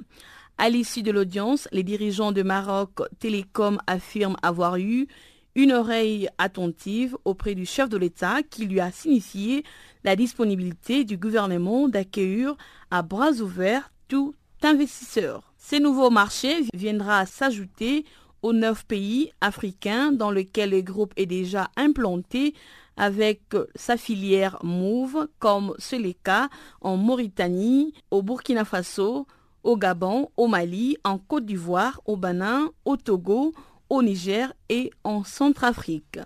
[0.64, 5.08] À l'issue de l'audience, les dirigeants de Maroc Télécom affirment avoir eu
[5.56, 9.64] une oreille attentive auprès du chef de l'État qui lui a signifié
[10.04, 12.56] la disponibilité du gouvernement d'accueillir
[12.92, 15.52] à bras ouverts tout investisseur.
[15.58, 18.06] Ces nouveaux marchés viendra s'ajouter
[18.44, 22.54] aux neuf pays africains dans lesquels le groupe est déjà implanté
[22.98, 23.42] avec
[23.74, 26.50] sa filière Move, comme c'est le cas
[26.82, 29.26] en Mauritanie, au Burkina Faso,
[29.64, 33.54] au Gabon, au Mali, en Côte d'Ivoire, au Bénin, au Togo,
[33.90, 36.20] au Niger et en Centrafrique.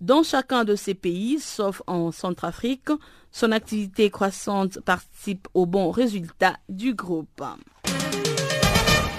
[0.00, 2.88] Dans chacun de ces pays, sauf en Centrafrique,
[3.30, 7.42] son activité croissante participe aux bons résultats du groupe.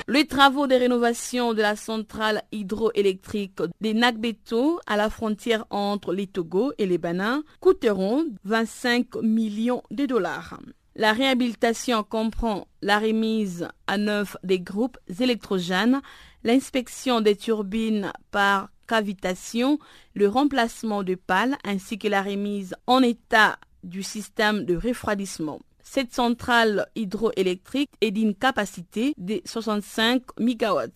[0.09, 6.27] Les travaux de rénovation de la centrale hydroélectrique des Nagbeto à la frontière entre les
[6.27, 10.59] Togo et les Bénin coûteront 25 millions de dollars.
[10.95, 16.01] La réhabilitation comprend la remise à neuf des groupes électrogènes,
[16.43, 19.79] l'inspection des turbines par cavitation,
[20.13, 25.59] le remplacement de pales ainsi que la remise en état du système de refroidissement.
[25.81, 30.87] Cette centrale hydroélectrique est d'une capacité de 65 MW.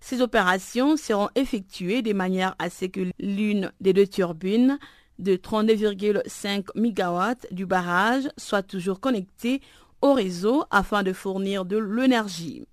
[0.00, 4.78] Ces opérations seront effectuées de manière à ce que l'une des deux turbines
[5.18, 9.60] de 32,5 MW du barrage soit toujours connectée
[10.02, 12.66] au réseau afin de fournir de l'énergie.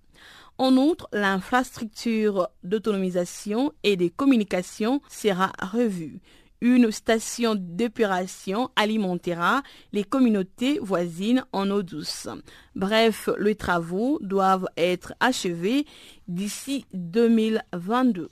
[0.58, 6.20] En outre, l'infrastructure d'autonomisation et des communications sera revue
[6.64, 12.26] une station d'épuration alimentera les communautés voisines en eau douce.
[12.74, 15.84] Bref, les travaux doivent être achevés
[16.26, 18.30] d'ici 2022.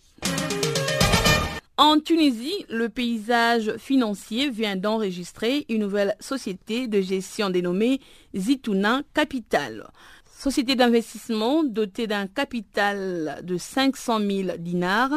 [1.78, 7.98] En Tunisie, le paysage financier vient d'enregistrer une nouvelle société de gestion dénommée
[8.36, 9.90] Zitouna Capital.
[10.38, 15.12] Société d'investissement dotée d'un capital de 500 000 dinars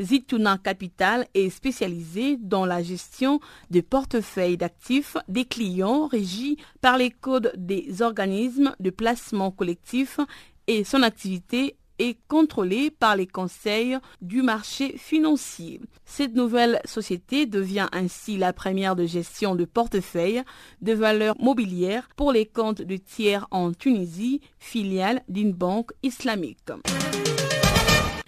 [0.00, 3.40] Zitouna Capital est spécialisé dans la gestion
[3.70, 10.20] des portefeuilles d'actifs des clients régis par les codes des organismes de placement collectif
[10.68, 15.80] et son activité est contrôlée par les conseils du marché financier.
[16.04, 20.42] Cette nouvelle société devient ainsi la première de gestion de portefeuille
[20.82, 26.70] de valeurs mobilières pour les comptes de tiers en Tunisie, filiale d'une banque islamique.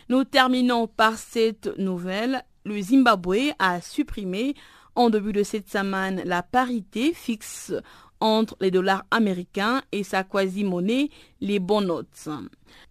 [0.09, 2.43] Nous terminons par cette nouvelle.
[2.65, 4.55] Le Zimbabwe a supprimé
[4.95, 7.73] en début de cette semaine la parité fixe
[8.21, 12.29] entre les dollars américains et sa quasi-monnaie, les notes.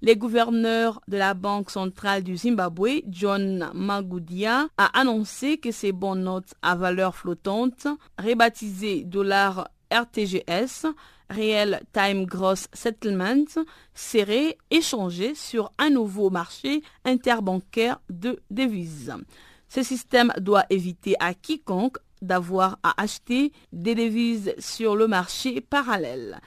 [0.02, 6.54] Le gouverneur de la Banque centrale du Zimbabwe, John Magudia, a annoncé que ces notes
[6.62, 7.88] à valeur flottante,
[8.18, 10.88] rebaptisées dollars RTGS,
[11.30, 13.46] Real Time Gross Settlement
[13.94, 19.14] serait échangé sur un nouveau marché interbancaire de devises.
[19.70, 26.40] Ce système doit éviter à quiconque d'avoir à acheter des devises sur le marché parallèle.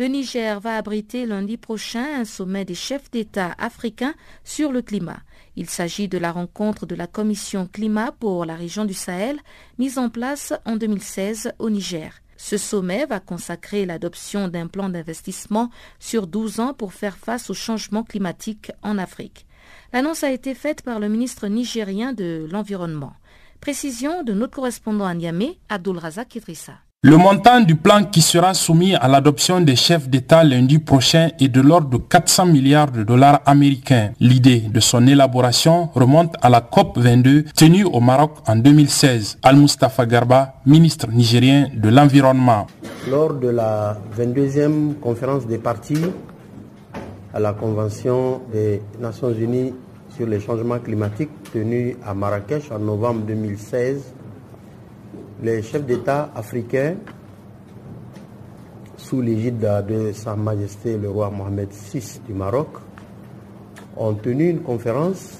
[0.00, 5.18] Le Niger va abriter lundi prochain un sommet des chefs d'État africains sur le climat.
[5.56, 9.38] Il s'agit de la rencontre de la Commission climat pour la région du Sahel,
[9.78, 12.20] mise en place en 2016 au Niger.
[12.36, 17.54] Ce sommet va consacrer l'adoption d'un plan d'investissement sur 12 ans pour faire face au
[17.54, 19.46] changement climatique en Afrique.
[19.92, 23.12] L'annonce a été faite par le ministre nigérien de l'Environnement.
[23.60, 26.78] Précision de notre correspondant à Niamey, Abdul Razak Idrissa.
[27.02, 31.48] Le montant du plan qui sera soumis à l'adoption des chefs d'État lundi prochain est
[31.48, 34.10] de l'ordre de 400 milliards de dollars américains.
[34.20, 39.38] L'idée de son élaboration remonte à la COP 22 tenue au Maroc en 2016.
[39.42, 42.66] Al-Mustafa Garba, ministre nigérien de l'Environnement.
[43.10, 46.04] Lors de la 22e conférence des partis
[47.32, 49.72] à la Convention des Nations Unies
[50.14, 54.02] sur les changements climatiques tenue à Marrakech en novembre 2016,
[55.42, 56.96] les chefs d'État africains,
[58.96, 62.68] sous l'égide de Sa Majesté le roi Mohamed VI du Maroc,
[63.96, 65.38] ont tenu une conférence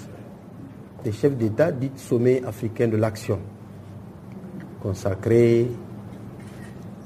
[1.05, 3.39] des chefs d'État dit sommet africain de l'action,
[4.83, 5.71] consacré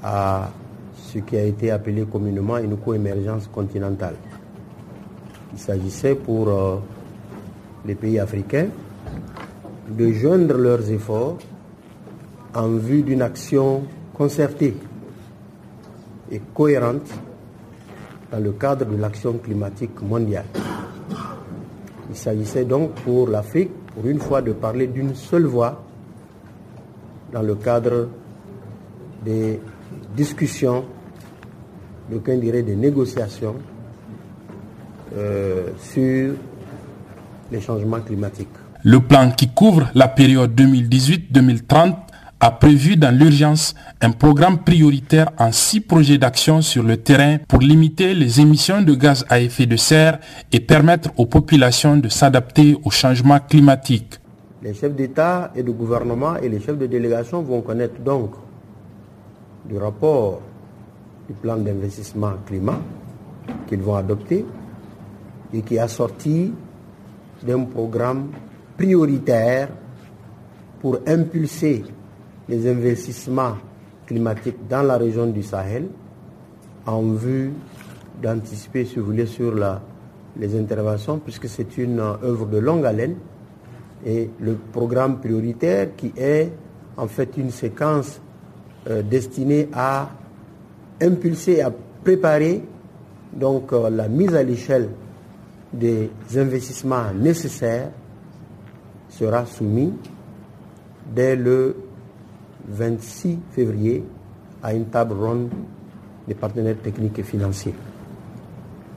[0.01, 0.49] à
[0.95, 4.15] ce qui a été appelé communément une coémergence continentale.
[5.53, 6.77] Il s'agissait pour euh,
[7.85, 8.67] les pays africains
[9.89, 11.37] de joindre leurs efforts
[12.55, 13.83] en vue d'une action
[14.13, 14.75] concertée
[16.31, 17.09] et cohérente
[18.31, 20.45] dans le cadre de l'action climatique mondiale.
[22.09, 25.83] Il s'agissait donc pour l'Afrique, pour une fois, de parler d'une seule voix
[27.31, 28.09] dans le cadre
[29.23, 29.59] des
[30.15, 30.85] discussions,
[32.09, 33.55] d'aucuns diraient des négociations
[35.17, 36.33] euh, sur
[37.51, 38.47] les changements climatiques.
[38.83, 42.04] Le plan qui couvre la période 2018-2030
[42.45, 47.59] a prévu dans l'urgence un programme prioritaire en six projets d'action sur le terrain pour
[47.59, 50.19] limiter les émissions de gaz à effet de serre
[50.51, 54.19] et permettre aux populations de s'adapter au changement climatique.
[54.61, 58.35] Les chefs d'État et de gouvernement et les chefs de délégation vont connaître donc
[59.67, 60.39] du rapport
[61.27, 62.79] du plan d'investissement climat
[63.67, 64.45] qu'ils vont adopter
[65.51, 66.53] et qui est sorti
[67.41, 68.27] d'un programme
[68.77, 69.69] prioritaire
[70.79, 71.83] pour impulser
[72.47, 73.55] les investissements
[74.05, 75.87] climatiques dans la région du Sahel
[76.85, 77.51] en vue
[78.21, 79.53] d'anticiper, si vous voulez, sur
[80.37, 83.15] les interventions, puisque c'est une œuvre de longue haleine.
[84.05, 86.51] Et le programme prioritaire qui est
[86.95, 88.21] en fait une séquence
[88.87, 90.09] euh, destinée à
[91.01, 91.71] impulser, à
[92.03, 92.63] préparer
[93.33, 94.89] donc euh, la mise à l'échelle
[95.73, 97.89] des investissements nécessaires
[99.09, 99.93] sera soumis
[101.13, 101.75] dès le
[102.69, 104.03] 26 février
[104.63, 105.49] à une table ronde
[106.27, 107.75] des partenaires techniques et financiers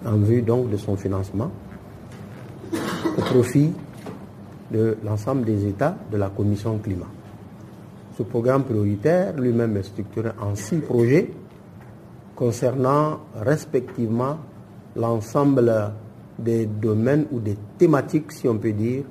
[0.05, 1.51] en vue donc de son financement
[2.73, 3.73] au profit
[4.71, 7.09] de l'ensemble des États de la Commission climat.
[8.17, 11.31] Ce programme prioritaire lui-même est structuré en six projets
[12.35, 14.39] concernant respectivement
[14.97, 15.73] l'ensemble
[16.39, 19.05] des domaines ou des thématiques, si on peut dire,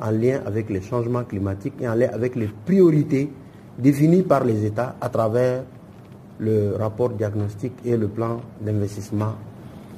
[0.00, 3.30] en lien avec les changements climatiques et en lien avec les priorités
[3.78, 5.62] définies par les États à travers
[6.38, 9.34] le rapport diagnostic et le plan d'investissement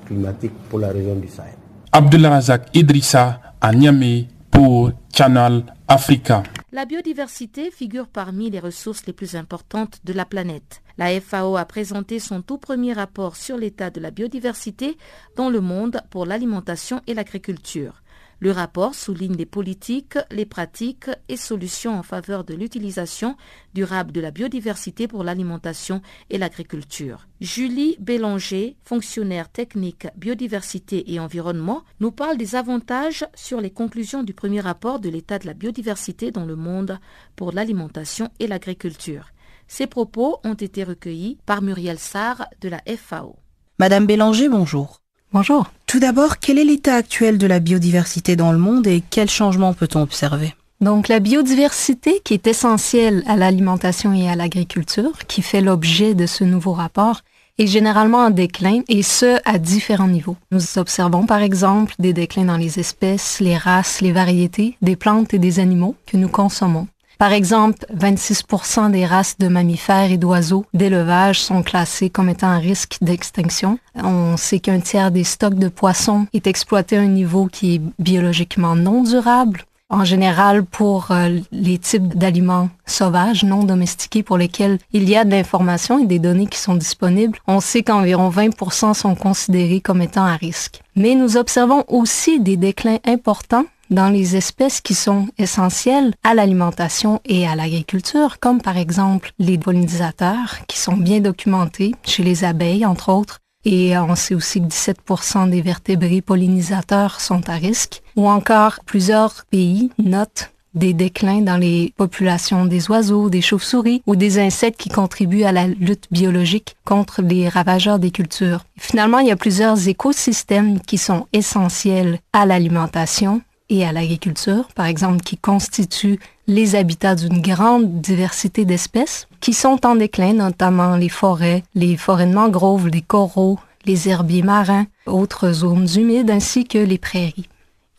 [0.07, 1.55] climatique pour la région du Sahel.
[1.93, 6.43] Abdelrazak Idrissa à Niamey pour Channel Africa.
[6.73, 10.83] La biodiversité figure parmi les ressources les plus importantes de la planète.
[10.99, 14.97] La FAO a présenté son tout premier rapport sur l'état de la biodiversité
[15.37, 18.03] dans le monde pour l'alimentation et l'agriculture.
[18.41, 23.37] Le rapport souligne les politiques, les pratiques et solutions en faveur de l'utilisation
[23.75, 27.29] durable de la biodiversité pour l'alimentation et l'agriculture.
[27.43, 34.33] Julie Bélanger, fonctionnaire technique biodiversité et environnement, nous parle des avantages sur les conclusions du
[34.33, 36.99] premier rapport de l'état de la biodiversité dans le monde
[37.37, 39.33] pour l'alimentation et l'agriculture.
[39.69, 43.37] Ces propos ont été recueillis par Muriel Sarr de la FAO.
[43.79, 45.01] Madame Bélanger, bonjour.
[45.33, 45.71] Bonjour.
[45.91, 49.75] Tout d'abord, quel est l'état actuel de la biodiversité dans le monde et quels changements
[49.75, 50.55] peut-on observer?
[50.81, 56.27] Donc la biodiversité qui est essentielle à l'alimentation et à l'agriculture, qui fait l'objet de
[56.27, 57.23] ce nouveau rapport,
[57.59, 60.37] est généralement en déclin et ce à différents niveaux.
[60.53, 65.35] Nous observons par exemple des déclins dans les espèces, les races, les variétés des plantes
[65.35, 66.87] et des animaux que nous consommons.
[67.21, 72.57] Par exemple, 26% des races de mammifères et d'oiseaux d'élevage sont classées comme étant à
[72.57, 73.79] risque d'extinction.
[73.95, 77.83] On sait qu'un tiers des stocks de poissons est exploité à un niveau qui est
[77.99, 79.65] biologiquement non durable.
[79.91, 85.27] En général, pour euh, les types d'aliments sauvages, non domestiqués, pour lesquels il y a
[85.27, 90.01] de l'information et des données qui sont disponibles, on sait qu'environ 20% sont considérés comme
[90.01, 90.81] étant à risque.
[90.97, 97.21] Mais nous observons aussi des déclins importants dans les espèces qui sont essentielles à l'alimentation
[97.25, 102.87] et à l'agriculture, comme par exemple les pollinisateurs qui sont bien documentés chez les abeilles,
[102.87, 103.39] entre autres.
[103.65, 108.03] Et on sait aussi que 17% des vertébrés pollinisateurs sont à risque.
[108.17, 114.17] Ou encore, plusieurs pays notent des déclins dans les populations des oiseaux, des chauves-souris ou
[114.17, 118.65] des insectes qui contribuent à la lutte biologique contre les ravageurs des cultures.
[118.79, 124.87] Finalement, il y a plusieurs écosystèmes qui sont essentiels à l'alimentation et à l'agriculture, par
[124.87, 131.09] exemple, qui constituent les habitats d'une grande diversité d'espèces qui sont en déclin, notamment les
[131.09, 136.79] forêts, les forêts de mangroves, les coraux, les herbiers marins, autres zones humides ainsi que
[136.79, 137.49] les prairies.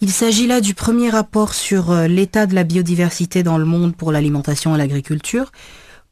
[0.01, 3.95] Il s'agit là du premier rapport sur euh, l'état de la biodiversité dans le monde
[3.95, 5.51] pour l'alimentation et l'agriculture.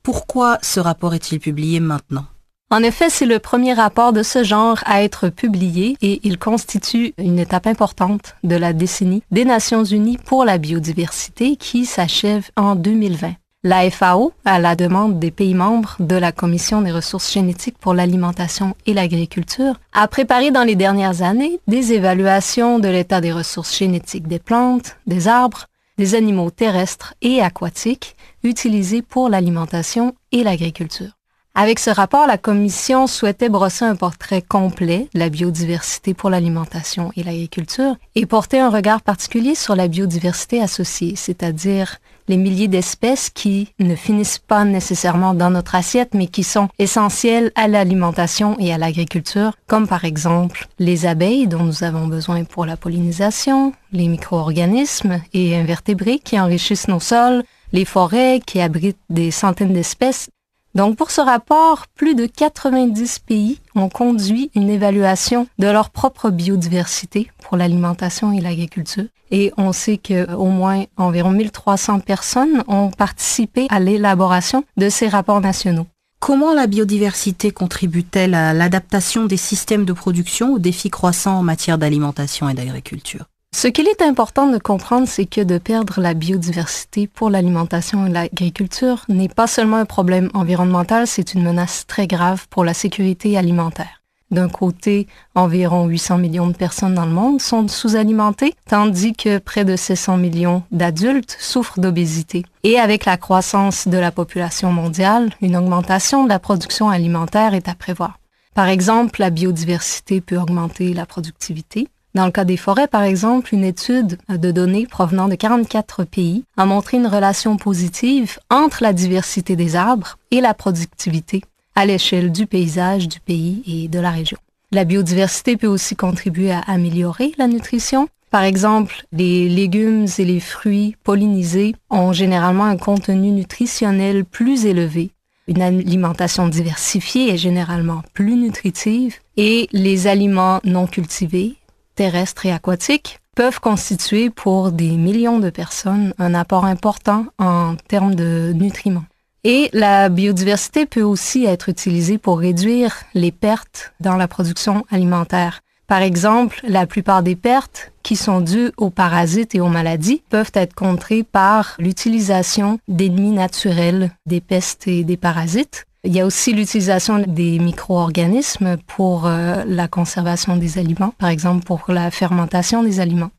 [0.03, 2.26] Pourquoi ce rapport est-il publié maintenant?
[2.72, 7.15] En effet, c'est le premier rapport de ce genre à être publié et il constitue
[7.17, 12.76] une étape importante de la décennie des Nations Unies pour la biodiversité qui s'achève en
[12.76, 13.34] 2020.
[13.63, 17.95] La FAO, à la demande des pays membres de la Commission des ressources génétiques pour
[17.95, 23.76] l'alimentation et l'agriculture, a préparé dans les dernières années des évaluations de l'état des ressources
[23.76, 25.65] génétiques des plantes, des arbres,
[25.97, 31.18] des animaux terrestres et aquatiques utilisés pour l'alimentation et l'agriculture.
[31.62, 37.12] Avec ce rapport, la Commission souhaitait brosser un portrait complet de la biodiversité pour l'alimentation
[37.18, 41.97] et l'agriculture et porter un regard particulier sur la biodiversité associée, c'est-à-dire
[42.30, 47.51] les milliers d'espèces qui ne finissent pas nécessairement dans notre assiette, mais qui sont essentielles
[47.55, 52.66] à l'alimentation et à l'agriculture, comme par exemple les abeilles dont nous avons besoin pour
[52.66, 57.43] la pollinisation, les micro-organismes et invertébrés qui enrichissent nos sols,
[57.74, 60.30] les forêts qui abritent des centaines d'espèces
[60.76, 66.30] donc pour ce rapport, plus de 90 pays ont conduit une évaluation de leur propre
[66.30, 69.05] biodiversité pour l'alimentation et l'agriculture.
[69.32, 75.41] Et on sait qu'au moins environ 1300 personnes ont participé à l'élaboration de ces rapports
[75.41, 75.88] nationaux.
[76.20, 81.78] Comment la biodiversité contribue-t-elle à l'adaptation des systèmes de production aux défis croissants en matière
[81.78, 83.26] d'alimentation et d'agriculture?
[83.60, 88.10] Ce qu'il est important de comprendre, c'est que de perdre la biodiversité pour l'alimentation et
[88.10, 93.38] l'agriculture n'est pas seulement un problème environnemental, c'est une menace très grave pour la sécurité
[93.38, 94.02] alimentaire.
[94.32, 99.66] D'un côté, environ 800 millions de personnes dans le monde sont sous-alimentées, tandis que près
[99.66, 102.45] de 600 millions d'adultes souffrent d'obésité.
[102.64, 107.68] Et avec la croissance de la population mondiale, une augmentation de la production alimentaire est
[107.68, 108.20] à prévoir.
[108.54, 113.53] Par exemple, la biodiversité peut augmenter la productivité, dans le cas des forêts, par exemple,
[113.53, 118.93] une étude de données provenant de 44 pays a montré une relation positive entre la
[118.93, 121.43] diversité des arbres et la productivité
[121.76, 124.38] à l'échelle du paysage, du pays et de la région.
[124.72, 128.07] La biodiversité peut aussi contribuer à améliorer la nutrition.
[128.32, 135.12] Par exemple, les légumes et les fruits pollinisés ont généralement un contenu nutritionnel plus élevé.
[135.47, 141.55] Une alimentation diversifiée est généralement plus nutritive et les aliments non cultivés
[142.00, 148.16] terrestres et aquatiques peuvent constituer pour des millions de personnes un apport important en termes
[148.16, 149.04] de nutriments.
[149.43, 155.60] Et la biodiversité peut aussi être utilisée pour réduire les pertes dans la production alimentaire.
[155.88, 160.54] Par exemple, la plupart des pertes qui sont dues aux parasites et aux maladies peuvent
[160.54, 166.54] être contrées par l'utilisation d'ennemis naturels des pestes et des parasites il y a aussi
[166.54, 173.00] l'utilisation des micro-organismes pour euh, la conservation des aliments, par exemple pour la fermentation des
[173.00, 173.32] aliments.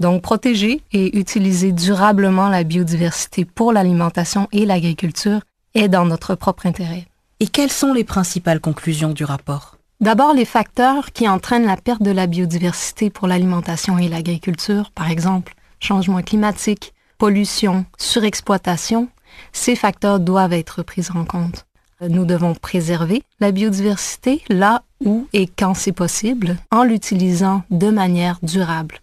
[0.00, 5.40] Donc protéger et utiliser durablement la biodiversité pour l'alimentation et l'agriculture
[5.74, 7.06] est dans notre propre intérêt.
[7.40, 9.76] Et quelles sont les principales conclusions du rapport?
[10.00, 15.10] D'abord, les facteurs qui entraînent la perte de la biodiversité pour l'alimentation et l'agriculture, par
[15.10, 19.08] exemple changement climatique, pollution, surexploitation,
[19.52, 21.66] ces facteurs doivent être pris en compte.
[22.00, 28.38] Nous devons préserver la biodiversité là où et quand c'est possible en l'utilisant de manière
[28.42, 29.00] durable.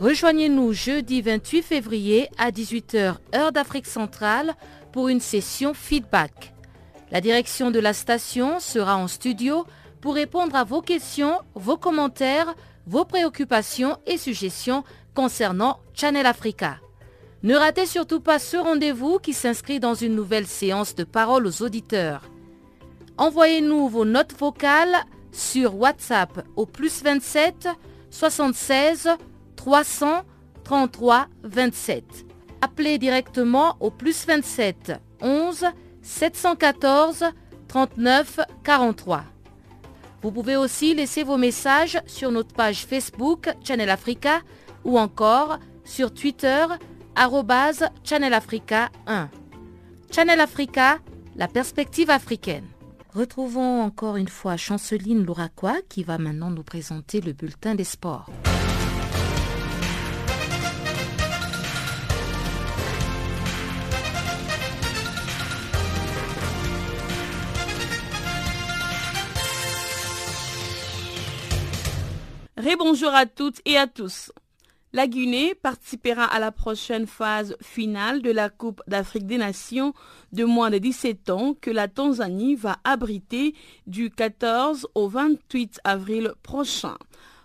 [0.00, 4.54] Rejoignez-nous jeudi 28 février à 18h heure d'Afrique centrale
[4.92, 6.54] pour une session feedback.
[7.10, 9.66] La direction de la station sera en studio
[10.00, 12.54] pour répondre à vos questions, vos commentaires,
[12.86, 14.84] vos préoccupations et suggestions
[15.14, 16.78] concernant Channel Africa.
[17.42, 21.62] Ne ratez surtout pas ce rendez-vous qui s'inscrit dans une nouvelle séance de parole aux
[21.62, 22.22] auditeurs.
[23.18, 24.96] Envoyez-nous vos notes vocales
[25.30, 27.68] sur WhatsApp au plus 27
[28.08, 29.10] 76
[29.60, 32.04] 333 27.
[32.62, 35.66] Appelez directement au plus 27 11
[36.00, 37.26] 714
[37.68, 39.24] 39 43.
[40.22, 44.40] Vous pouvez aussi laisser vos messages sur notre page Facebook Channel Africa
[44.84, 46.64] ou encore sur Twitter
[48.02, 49.28] Channel Africa 1.
[50.10, 51.00] Channel Africa,
[51.36, 52.64] la perspective africaine.
[53.12, 58.30] Retrouvons encore une fois Chanceline Louraquois qui va maintenant nous présenter le bulletin des sports.
[72.60, 74.32] Rébonjour à toutes et à tous.
[74.92, 79.94] La Guinée participera à la prochaine phase finale de la Coupe d'Afrique des Nations
[80.32, 83.54] de moins de 17 ans que la Tanzanie va abriter
[83.86, 86.98] du 14 au 28 avril prochain.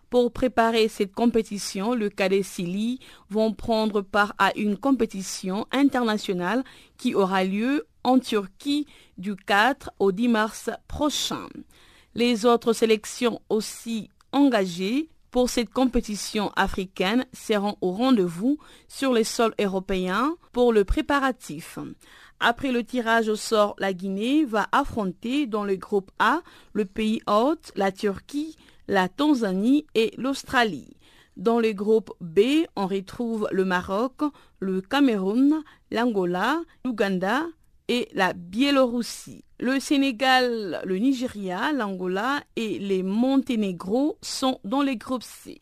[0.09, 2.99] Pour préparer cette compétition, le Cadet Sili
[3.29, 6.61] vont prendre part à une compétition internationale
[6.97, 8.85] qui aura lieu en Turquie
[9.17, 11.47] du 4 au 10 mars prochain.
[12.15, 18.57] Les autres sélections aussi engagées pour cette compétition africaine seront au rendez-vous
[18.87, 21.79] sur les sols européens pour le préparatif.
[22.39, 26.41] Après le tirage au sort, la Guinée va affronter dans le groupe A
[26.73, 28.55] le pays hôte, la Turquie,
[28.87, 30.97] la Tanzanie et l'Australie.
[31.37, 34.21] Dans le groupe B, on retrouve le Maroc,
[34.59, 37.43] le Cameroun, l'Angola, l'Ouganda,
[37.87, 39.44] et la Biélorussie.
[39.57, 45.59] Le Sénégal, le Nigeria, l'Angola et les Monténégro sont dans les groupes C.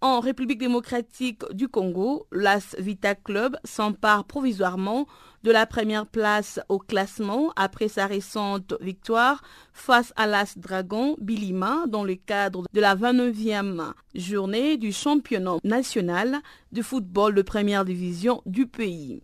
[0.00, 5.08] En République démocratique du Congo, l'As Vita Club s'empare provisoirement
[5.42, 11.86] de la première place au classement après sa récente victoire face à l'As Dragon Bilima
[11.88, 16.38] dans le cadre de la 29e journée du championnat national
[16.70, 19.20] de football de première division du pays.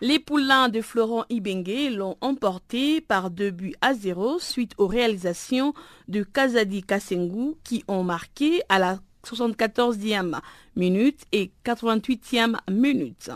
[0.00, 5.74] Les poulains de Florent Ibengue l'ont emporté par deux buts à zéro suite aux réalisations
[6.06, 10.38] de Kazadi Kasengu qui ont marqué à la 74e
[10.76, 13.32] minute et 88e minute.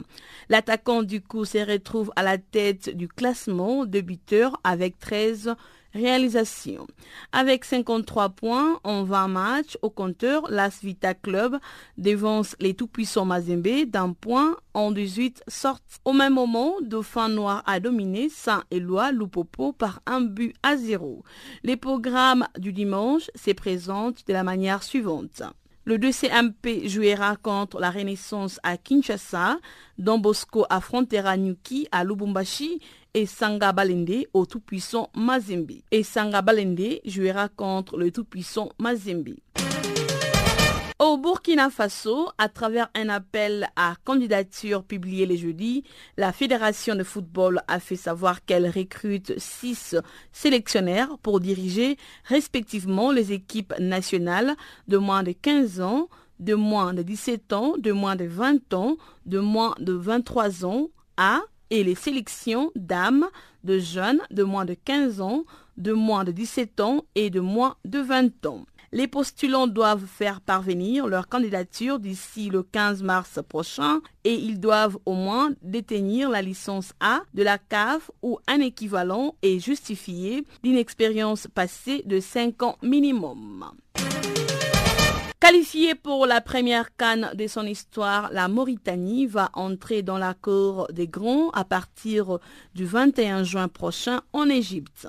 [0.49, 5.57] L'attaquant du coup se retrouve à la tête du classement de buteurs avec 13
[5.95, 6.87] réalisation.
[7.33, 11.59] Avec 53 points en 20 matchs au compteur, l'As Vita Club
[11.99, 15.99] dévance les tout-puissants Mazembe d'un point en 18 sorties.
[16.05, 21.23] Au même moment, Dauphin Noir a dominé Saint-Éloi Loupopo par un but à zéro.
[21.63, 25.43] Les programmes du dimanche se présentent de la manière suivante.
[25.85, 29.59] Le 2CMP jouera contre la Renaissance à Kinshasa,
[29.99, 32.81] Don Bosco affrontera Nyuki à Lubumbashi
[33.15, 35.73] et Sanga Balende au tout-puissant Mazembe.
[35.91, 39.35] Et Sanga Balende jouera contre le tout-puissant Mazembe.
[40.99, 45.83] Au Burkina Faso, à travers un appel à candidature publié le jeudi,
[46.17, 49.97] la Fédération de football a fait savoir qu'elle recrute six
[50.31, 54.55] sélectionnaires pour diriger respectivement les équipes nationales
[54.87, 56.09] de moins de 15 ans,
[56.39, 58.97] de moins de 17 ans, de moins de 20 ans,
[59.27, 61.41] de moins de 23 ans à
[61.73, 63.27] et les sélections d'âmes
[63.65, 65.45] de jeunes de moins de 15 ans,
[65.79, 68.67] de moins de 17 ans et de moins de 20 ans.
[68.93, 74.99] Les postulants doivent faire parvenir leur candidature d'ici le 15 mars prochain et ils doivent
[75.07, 80.77] au moins détenir la licence A de la CAF ou un équivalent et justifier d'une
[80.77, 83.65] expérience passée de 5 ans minimum.
[85.43, 90.87] Qualifiée pour la première canne de son histoire, la Mauritanie va entrer dans la cour
[90.93, 92.39] des grands à partir
[92.77, 95.09] du 21 juin prochain en Égypte,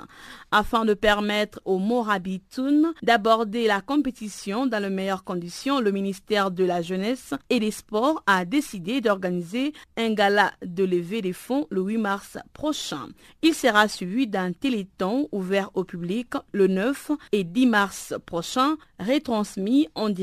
[0.50, 5.80] afin de permettre aux Morabitoun d'aborder la compétition dans les meilleures conditions.
[5.80, 11.22] Le ministère de la Jeunesse et des Sports a décidé d'organiser un gala de levée
[11.22, 13.08] des fonds le 8 mars prochain.
[13.44, 19.90] Il sera suivi d'un téléthon ouvert au public le 9 et 10 mars prochain, retransmis
[19.94, 20.23] en direct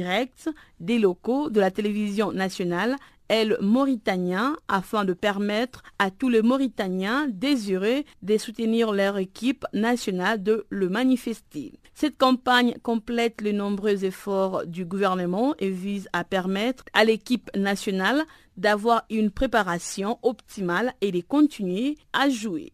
[0.80, 2.96] des locaux de la télévision nationale
[3.30, 10.42] El Mauritanien afin de permettre à tous les Mauritaniens désireux de soutenir leur équipe nationale
[10.42, 11.78] de le manifester.
[11.94, 18.24] Cette campagne complète les nombreux efforts du gouvernement et vise à permettre à l'équipe nationale
[18.56, 22.72] d'avoir une préparation optimale et de continuer à jouer.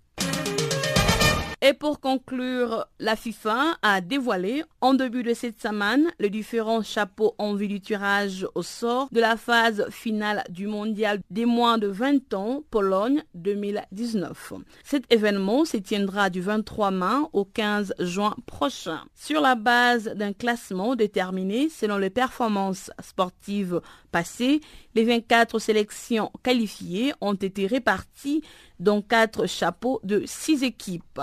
[1.63, 7.35] Et pour conclure, la FIFA a dévoilé en début de cette semaine les différents chapeaux
[7.39, 11.89] en vue du tirage au sort de la phase finale du mondial des moins de
[11.89, 14.53] 20 ans Pologne 2019.
[14.85, 19.01] Cet événement se tiendra du 23 mai au 15 juin prochain.
[19.17, 23.81] Sur la base d'un classement déterminé selon les performances sportives
[24.13, 24.61] passées,
[24.95, 28.45] les 24 sélections qualifiées ont été réparties
[28.79, 31.21] dans quatre chapeaux de six équipes.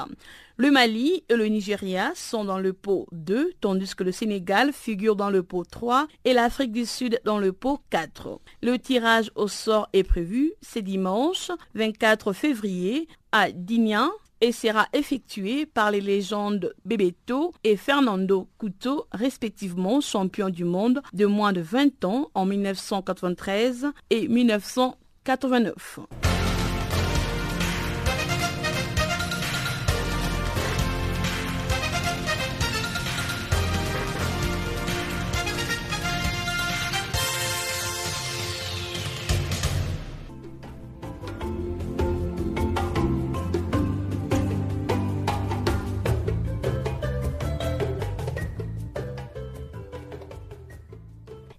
[0.55, 5.15] Le Mali et le Nigeria sont dans le pot 2, tandis que le Sénégal figure
[5.15, 8.39] dans le pot 3 et l'Afrique du Sud dans le pot 4.
[8.61, 15.65] Le tirage au sort est prévu ce dimanche 24 février à Dignan et sera effectué
[15.65, 22.05] par les légendes Bebeto et Fernando Couto, respectivement champions du monde de moins de 20
[22.05, 25.99] ans en 1993 et 1989.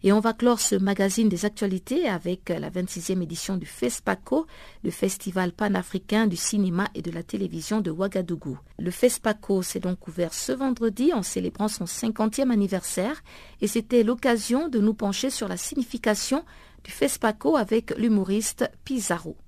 [0.07, 4.47] Et on va clore ce magazine des actualités avec la 26e édition du FESPACO,
[4.83, 8.59] le festival panafricain du cinéma et de la télévision de Ouagadougou.
[8.79, 13.23] Le FESPACO s'est donc ouvert ce vendredi en célébrant son 50e anniversaire
[13.63, 16.45] et c'était l'occasion de nous pencher sur la signification
[16.85, 19.39] du FESPACO avec l'humoriste Pizarro.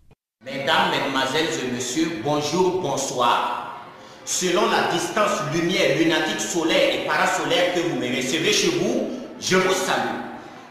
[0.43, 3.87] Mesdames, Mesdemoiselles et Messieurs, bonjour, bonsoir.
[4.25, 9.57] Selon la distance lumière lunatique solaire et parasolaire que vous me recevez chez vous, je
[9.57, 10.26] vous salue.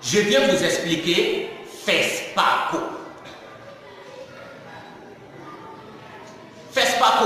[0.05, 1.49] Je viens vous expliquer
[1.83, 2.77] FESPACO.
[6.71, 7.25] FESPACO.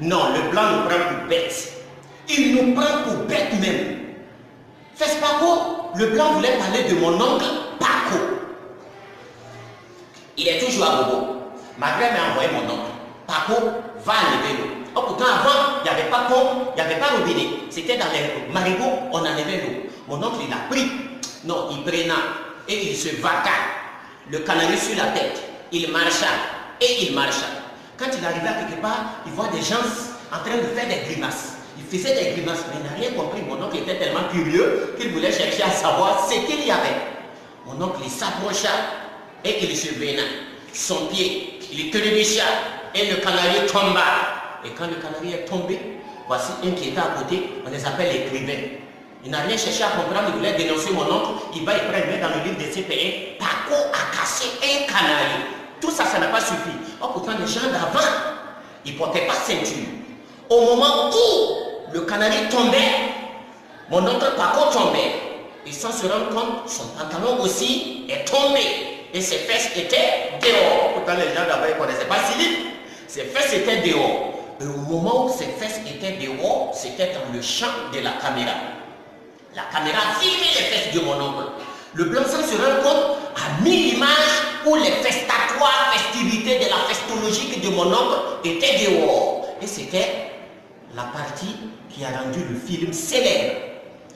[0.00, 1.72] Non, le blanc nous prend pour bête.
[2.30, 3.98] Il nous prend pour bête même.
[4.94, 7.44] FESPACO, le blanc voulait parler de mon oncle
[7.78, 8.22] Paco.
[10.38, 11.26] Il est toujours à Bobo.
[11.76, 12.90] Ma mère m'a envoyé mon oncle.
[13.26, 13.60] Paco
[14.02, 14.70] va enlever l'eau.
[14.94, 17.48] Oh, pourtant, avant, il n'y avait pas pont, il n'y avait pas robinet.
[17.68, 19.90] C'était dans les marigots, on enlevait l'eau.
[20.08, 20.90] Mon oncle, il a pris
[21.46, 22.12] non, il prenait
[22.68, 23.50] et il se vaqua,
[24.30, 25.42] le canari sur la tête.
[25.72, 26.26] Il marcha
[26.80, 27.46] et il marcha.
[27.96, 29.76] Quand il arrivait à quelque part, il voit des gens
[30.32, 31.54] en train de faire des grimaces.
[31.78, 33.42] Il faisait des grimaces, mais il n'a rien compris.
[33.42, 36.96] Mon oncle était tellement curieux qu'il voulait chercher à savoir ce qu'il y avait.
[37.66, 38.70] Mon oncle s'approcha
[39.44, 40.22] et il se vena.
[40.72, 42.44] Son pied, il trébucha
[42.94, 44.02] et le canari tomba.
[44.64, 45.78] Et quand le canari est tombé,
[46.26, 48.85] voici un qui était à côté, on les appelle les écrivains.
[49.26, 51.42] Il n'a rien cherché à comprendre, il voulait dénoncer mon oncle.
[51.56, 53.36] Il va prendre dans le livre des CPE.
[53.40, 55.42] Paco a cassé un canari.
[55.80, 56.70] Tout ça, ça n'a pas suffi.
[57.02, 58.06] Oh, pourtant, les gens d'avant,
[58.84, 59.88] ils ne portaient pas ceinture.
[60.48, 62.78] Au moment où le canari tombait,
[63.90, 65.14] mon oncle Paco tombait.
[65.66, 68.60] Et sans se rendre compte, son pantalon aussi est tombé.
[69.12, 70.92] Et ses fesses étaient dehors.
[70.94, 72.76] Pourtant, les gens d'avant ne connaissaient pas Philippe.
[73.08, 74.34] Ses fesses étaient dehors.
[74.60, 78.52] Et au moment où ses fesses étaient dehors, c'était dans le champ de la caméra.
[79.56, 81.44] La caméra filmait les fesses de mon oncle.
[81.94, 84.08] Le blanc sans se compte a mis l'image
[84.66, 89.46] où les festatoires, festivités de la festologie de mon oncle étaient dehors.
[89.62, 90.30] Et c'était
[90.94, 91.56] la partie
[91.88, 93.54] qui a rendu le film célèbre.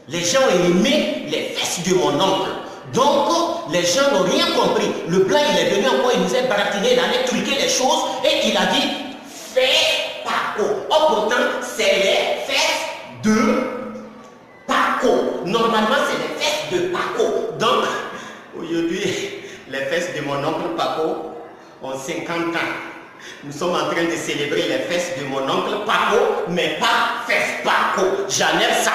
[0.09, 2.51] Les gens ont les fesses de mon oncle.
[2.93, 4.91] Donc, les gens n'ont rien compris.
[5.09, 8.05] Le blanc, il est venu encore, il nous a baratiné, il allait truquer les choses
[8.24, 8.88] et il a dit
[9.55, 13.80] Fais pas Oh, pourtant, c'est les fesses de
[15.50, 17.52] Normalement, c'est les fesses de Paco.
[17.58, 17.84] Donc,
[18.56, 19.02] aujourd'hui,
[19.68, 21.32] les fesses de mon oncle Paco
[21.82, 22.58] ont 50 ans.
[23.44, 27.64] Nous sommes en train de célébrer les fesses de mon oncle Paco, mais pas fesses
[27.64, 28.06] Paco.
[28.28, 28.92] J'enlève ça.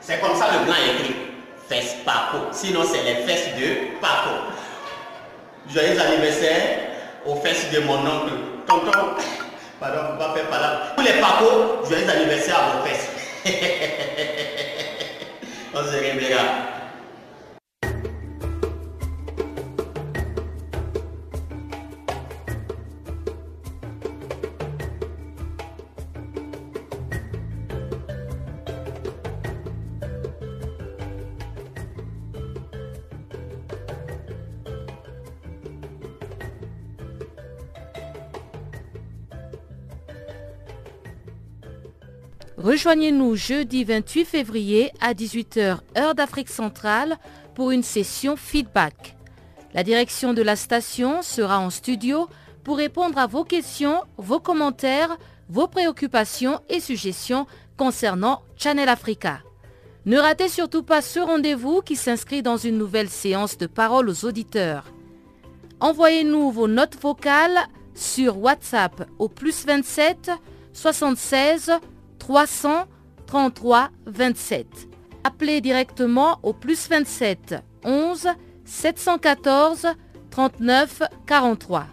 [0.00, 1.16] C'est comme ça le blanc écrit.
[1.68, 2.46] Fesses Paco.
[2.52, 4.30] Sinon, c'est les fesses de Paco.
[5.70, 6.78] Joyeux anniversaire
[7.26, 8.32] aux fesses de mon oncle.
[8.66, 9.16] Tonton.
[9.80, 10.92] Pardon, faut pas faire là.
[10.94, 13.10] Pour les papos, joyeux anniversaire à vos fesses.
[15.74, 16.77] On se réveillera.
[42.68, 47.16] Rejoignez-nous jeudi 28 février à 18h heure d'Afrique centrale
[47.54, 49.16] pour une session feedback.
[49.72, 52.28] La direction de la station sera en studio
[52.64, 55.16] pour répondre à vos questions, vos commentaires,
[55.48, 57.46] vos préoccupations et suggestions
[57.78, 59.40] concernant Channel Africa.
[60.04, 64.26] Ne ratez surtout pas ce rendez-vous qui s'inscrit dans une nouvelle séance de parole aux
[64.26, 64.92] auditeurs.
[65.80, 70.32] Envoyez-nous vos notes vocales sur WhatsApp au plus 27
[70.74, 71.72] 76
[72.18, 74.66] 333 27.
[75.24, 78.28] Appelez directement au plus 27 11
[78.64, 79.86] 714
[80.30, 81.86] 39 43.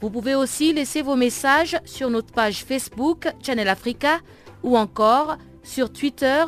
[0.00, 4.18] Vous pouvez aussi laisser vos messages sur notre page Facebook Channel Africa
[4.62, 6.44] ou encore sur Twitter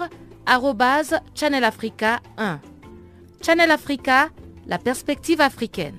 [1.34, 2.60] Channel Africa 1.
[3.42, 4.28] Channel Africa,
[4.66, 5.96] la perspective africaine.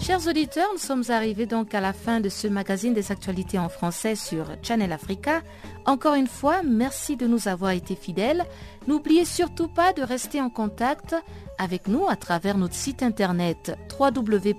[0.00, 3.68] Chers auditeurs, nous sommes arrivés donc à la fin de ce magazine des actualités en
[3.68, 5.42] français sur Channel Africa.
[5.86, 8.44] Encore une fois, merci de nous avoir été fidèles.
[8.86, 11.14] N'oubliez surtout pas de rester en contact
[11.58, 14.54] avec nous à travers notre site internet www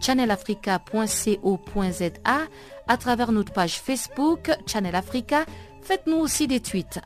[0.00, 2.38] channelafrica.co.za,
[2.86, 5.44] à travers notre page Facebook Channel Africa.
[5.82, 7.00] Faites-nous aussi des tweets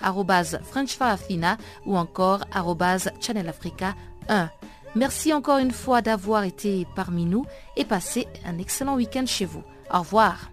[0.64, 2.44] FrenchFarafina ou encore
[3.20, 3.94] Channel Africa
[4.28, 4.50] 1.
[4.94, 9.62] Merci encore une fois d'avoir été parmi nous et passez un excellent week-end chez vous.
[9.92, 10.50] Au revoir.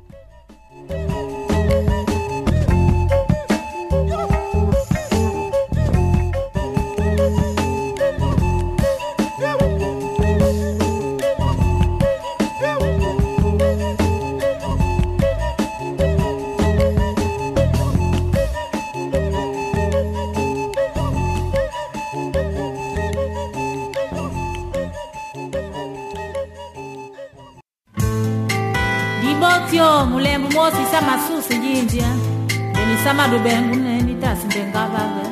[33.10, 35.26] Deni sama do bengu neni tasi benga baga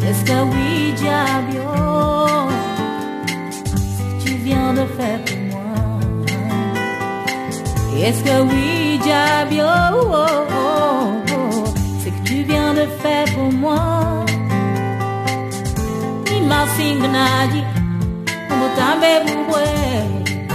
[0.00, 1.68] Qu'est-ce que oui diabio.
[3.94, 5.74] Si tu viens de faire pour moi
[7.90, 10.52] Qu'est-ce que oui diabio oh, oh,
[11.34, 11.64] oh,
[12.00, 14.24] C'est que tu viens de faire pour moi
[16.36, 17.62] Ima singnadi
[18.58, 19.66] Mutambe bubwe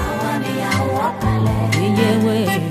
[0.01, 1.55] Awani ya wapale
[1.99, 2.61] yewe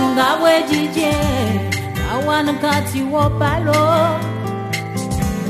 [0.00, 1.12] ngawe jije
[2.12, 3.82] awana kati wopalo.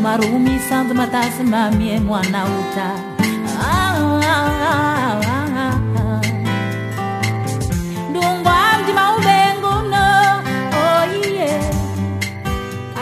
[0.03, 2.89] Marumi sand matasi mamie mwana uta.
[8.11, 8.93] Ndungwamdi
[10.83, 11.65] oh yeah,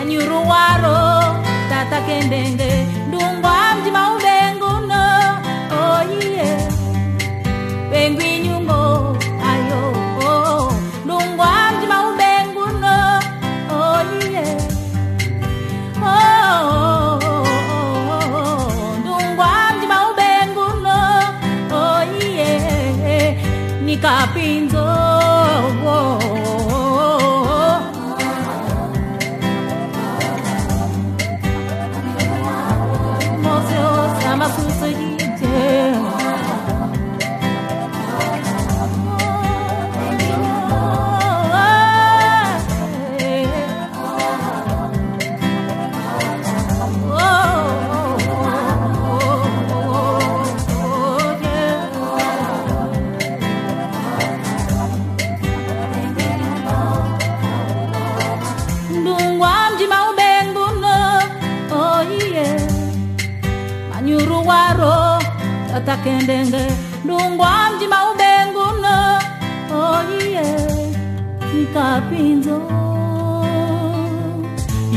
[0.01, 0.99] anyuruwaro
[1.70, 2.72] tata kendenge
[3.09, 3.59] ndungwa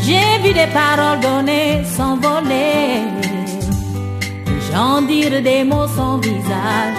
[0.05, 3.01] j'ai vu des paroles données s'envoler.
[4.71, 6.97] Gens dire des mots sans visage.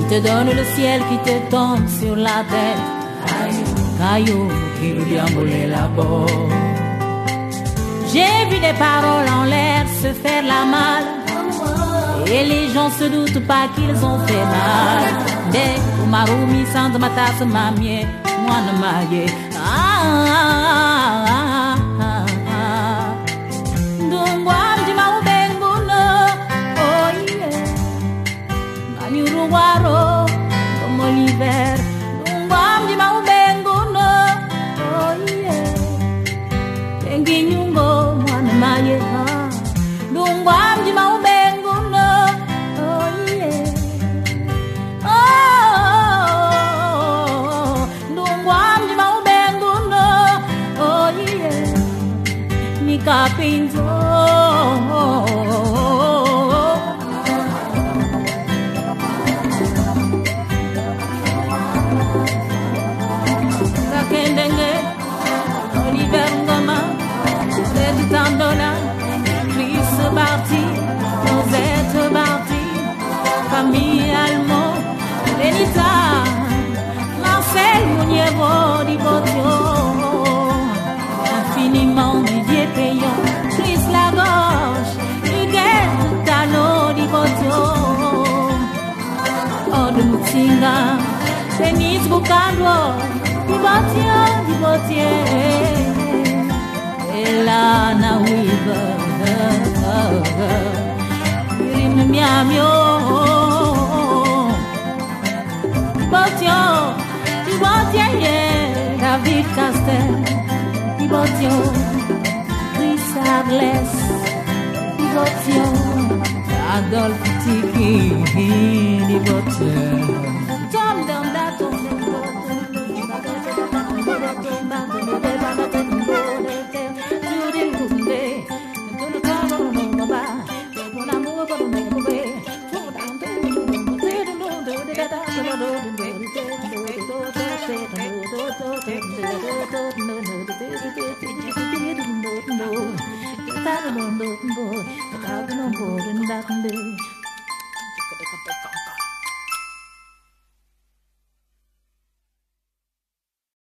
[0.00, 2.86] Ils te donnent le ciel qui te tombe sur la tête.
[3.98, 4.48] Caillou
[4.80, 4.94] qui
[5.66, 6.26] là-bas
[8.12, 11.17] j'ai vu des paroles en l'air se faire la malle
[12.30, 15.02] et les gens se doutent pas qu'ils ont fait mal.
[15.52, 15.74] Des
[16.04, 18.06] umarumi sans matas mamie,
[18.44, 19.26] moi ne maille.
[19.56, 21.07] Ah, ah, ah,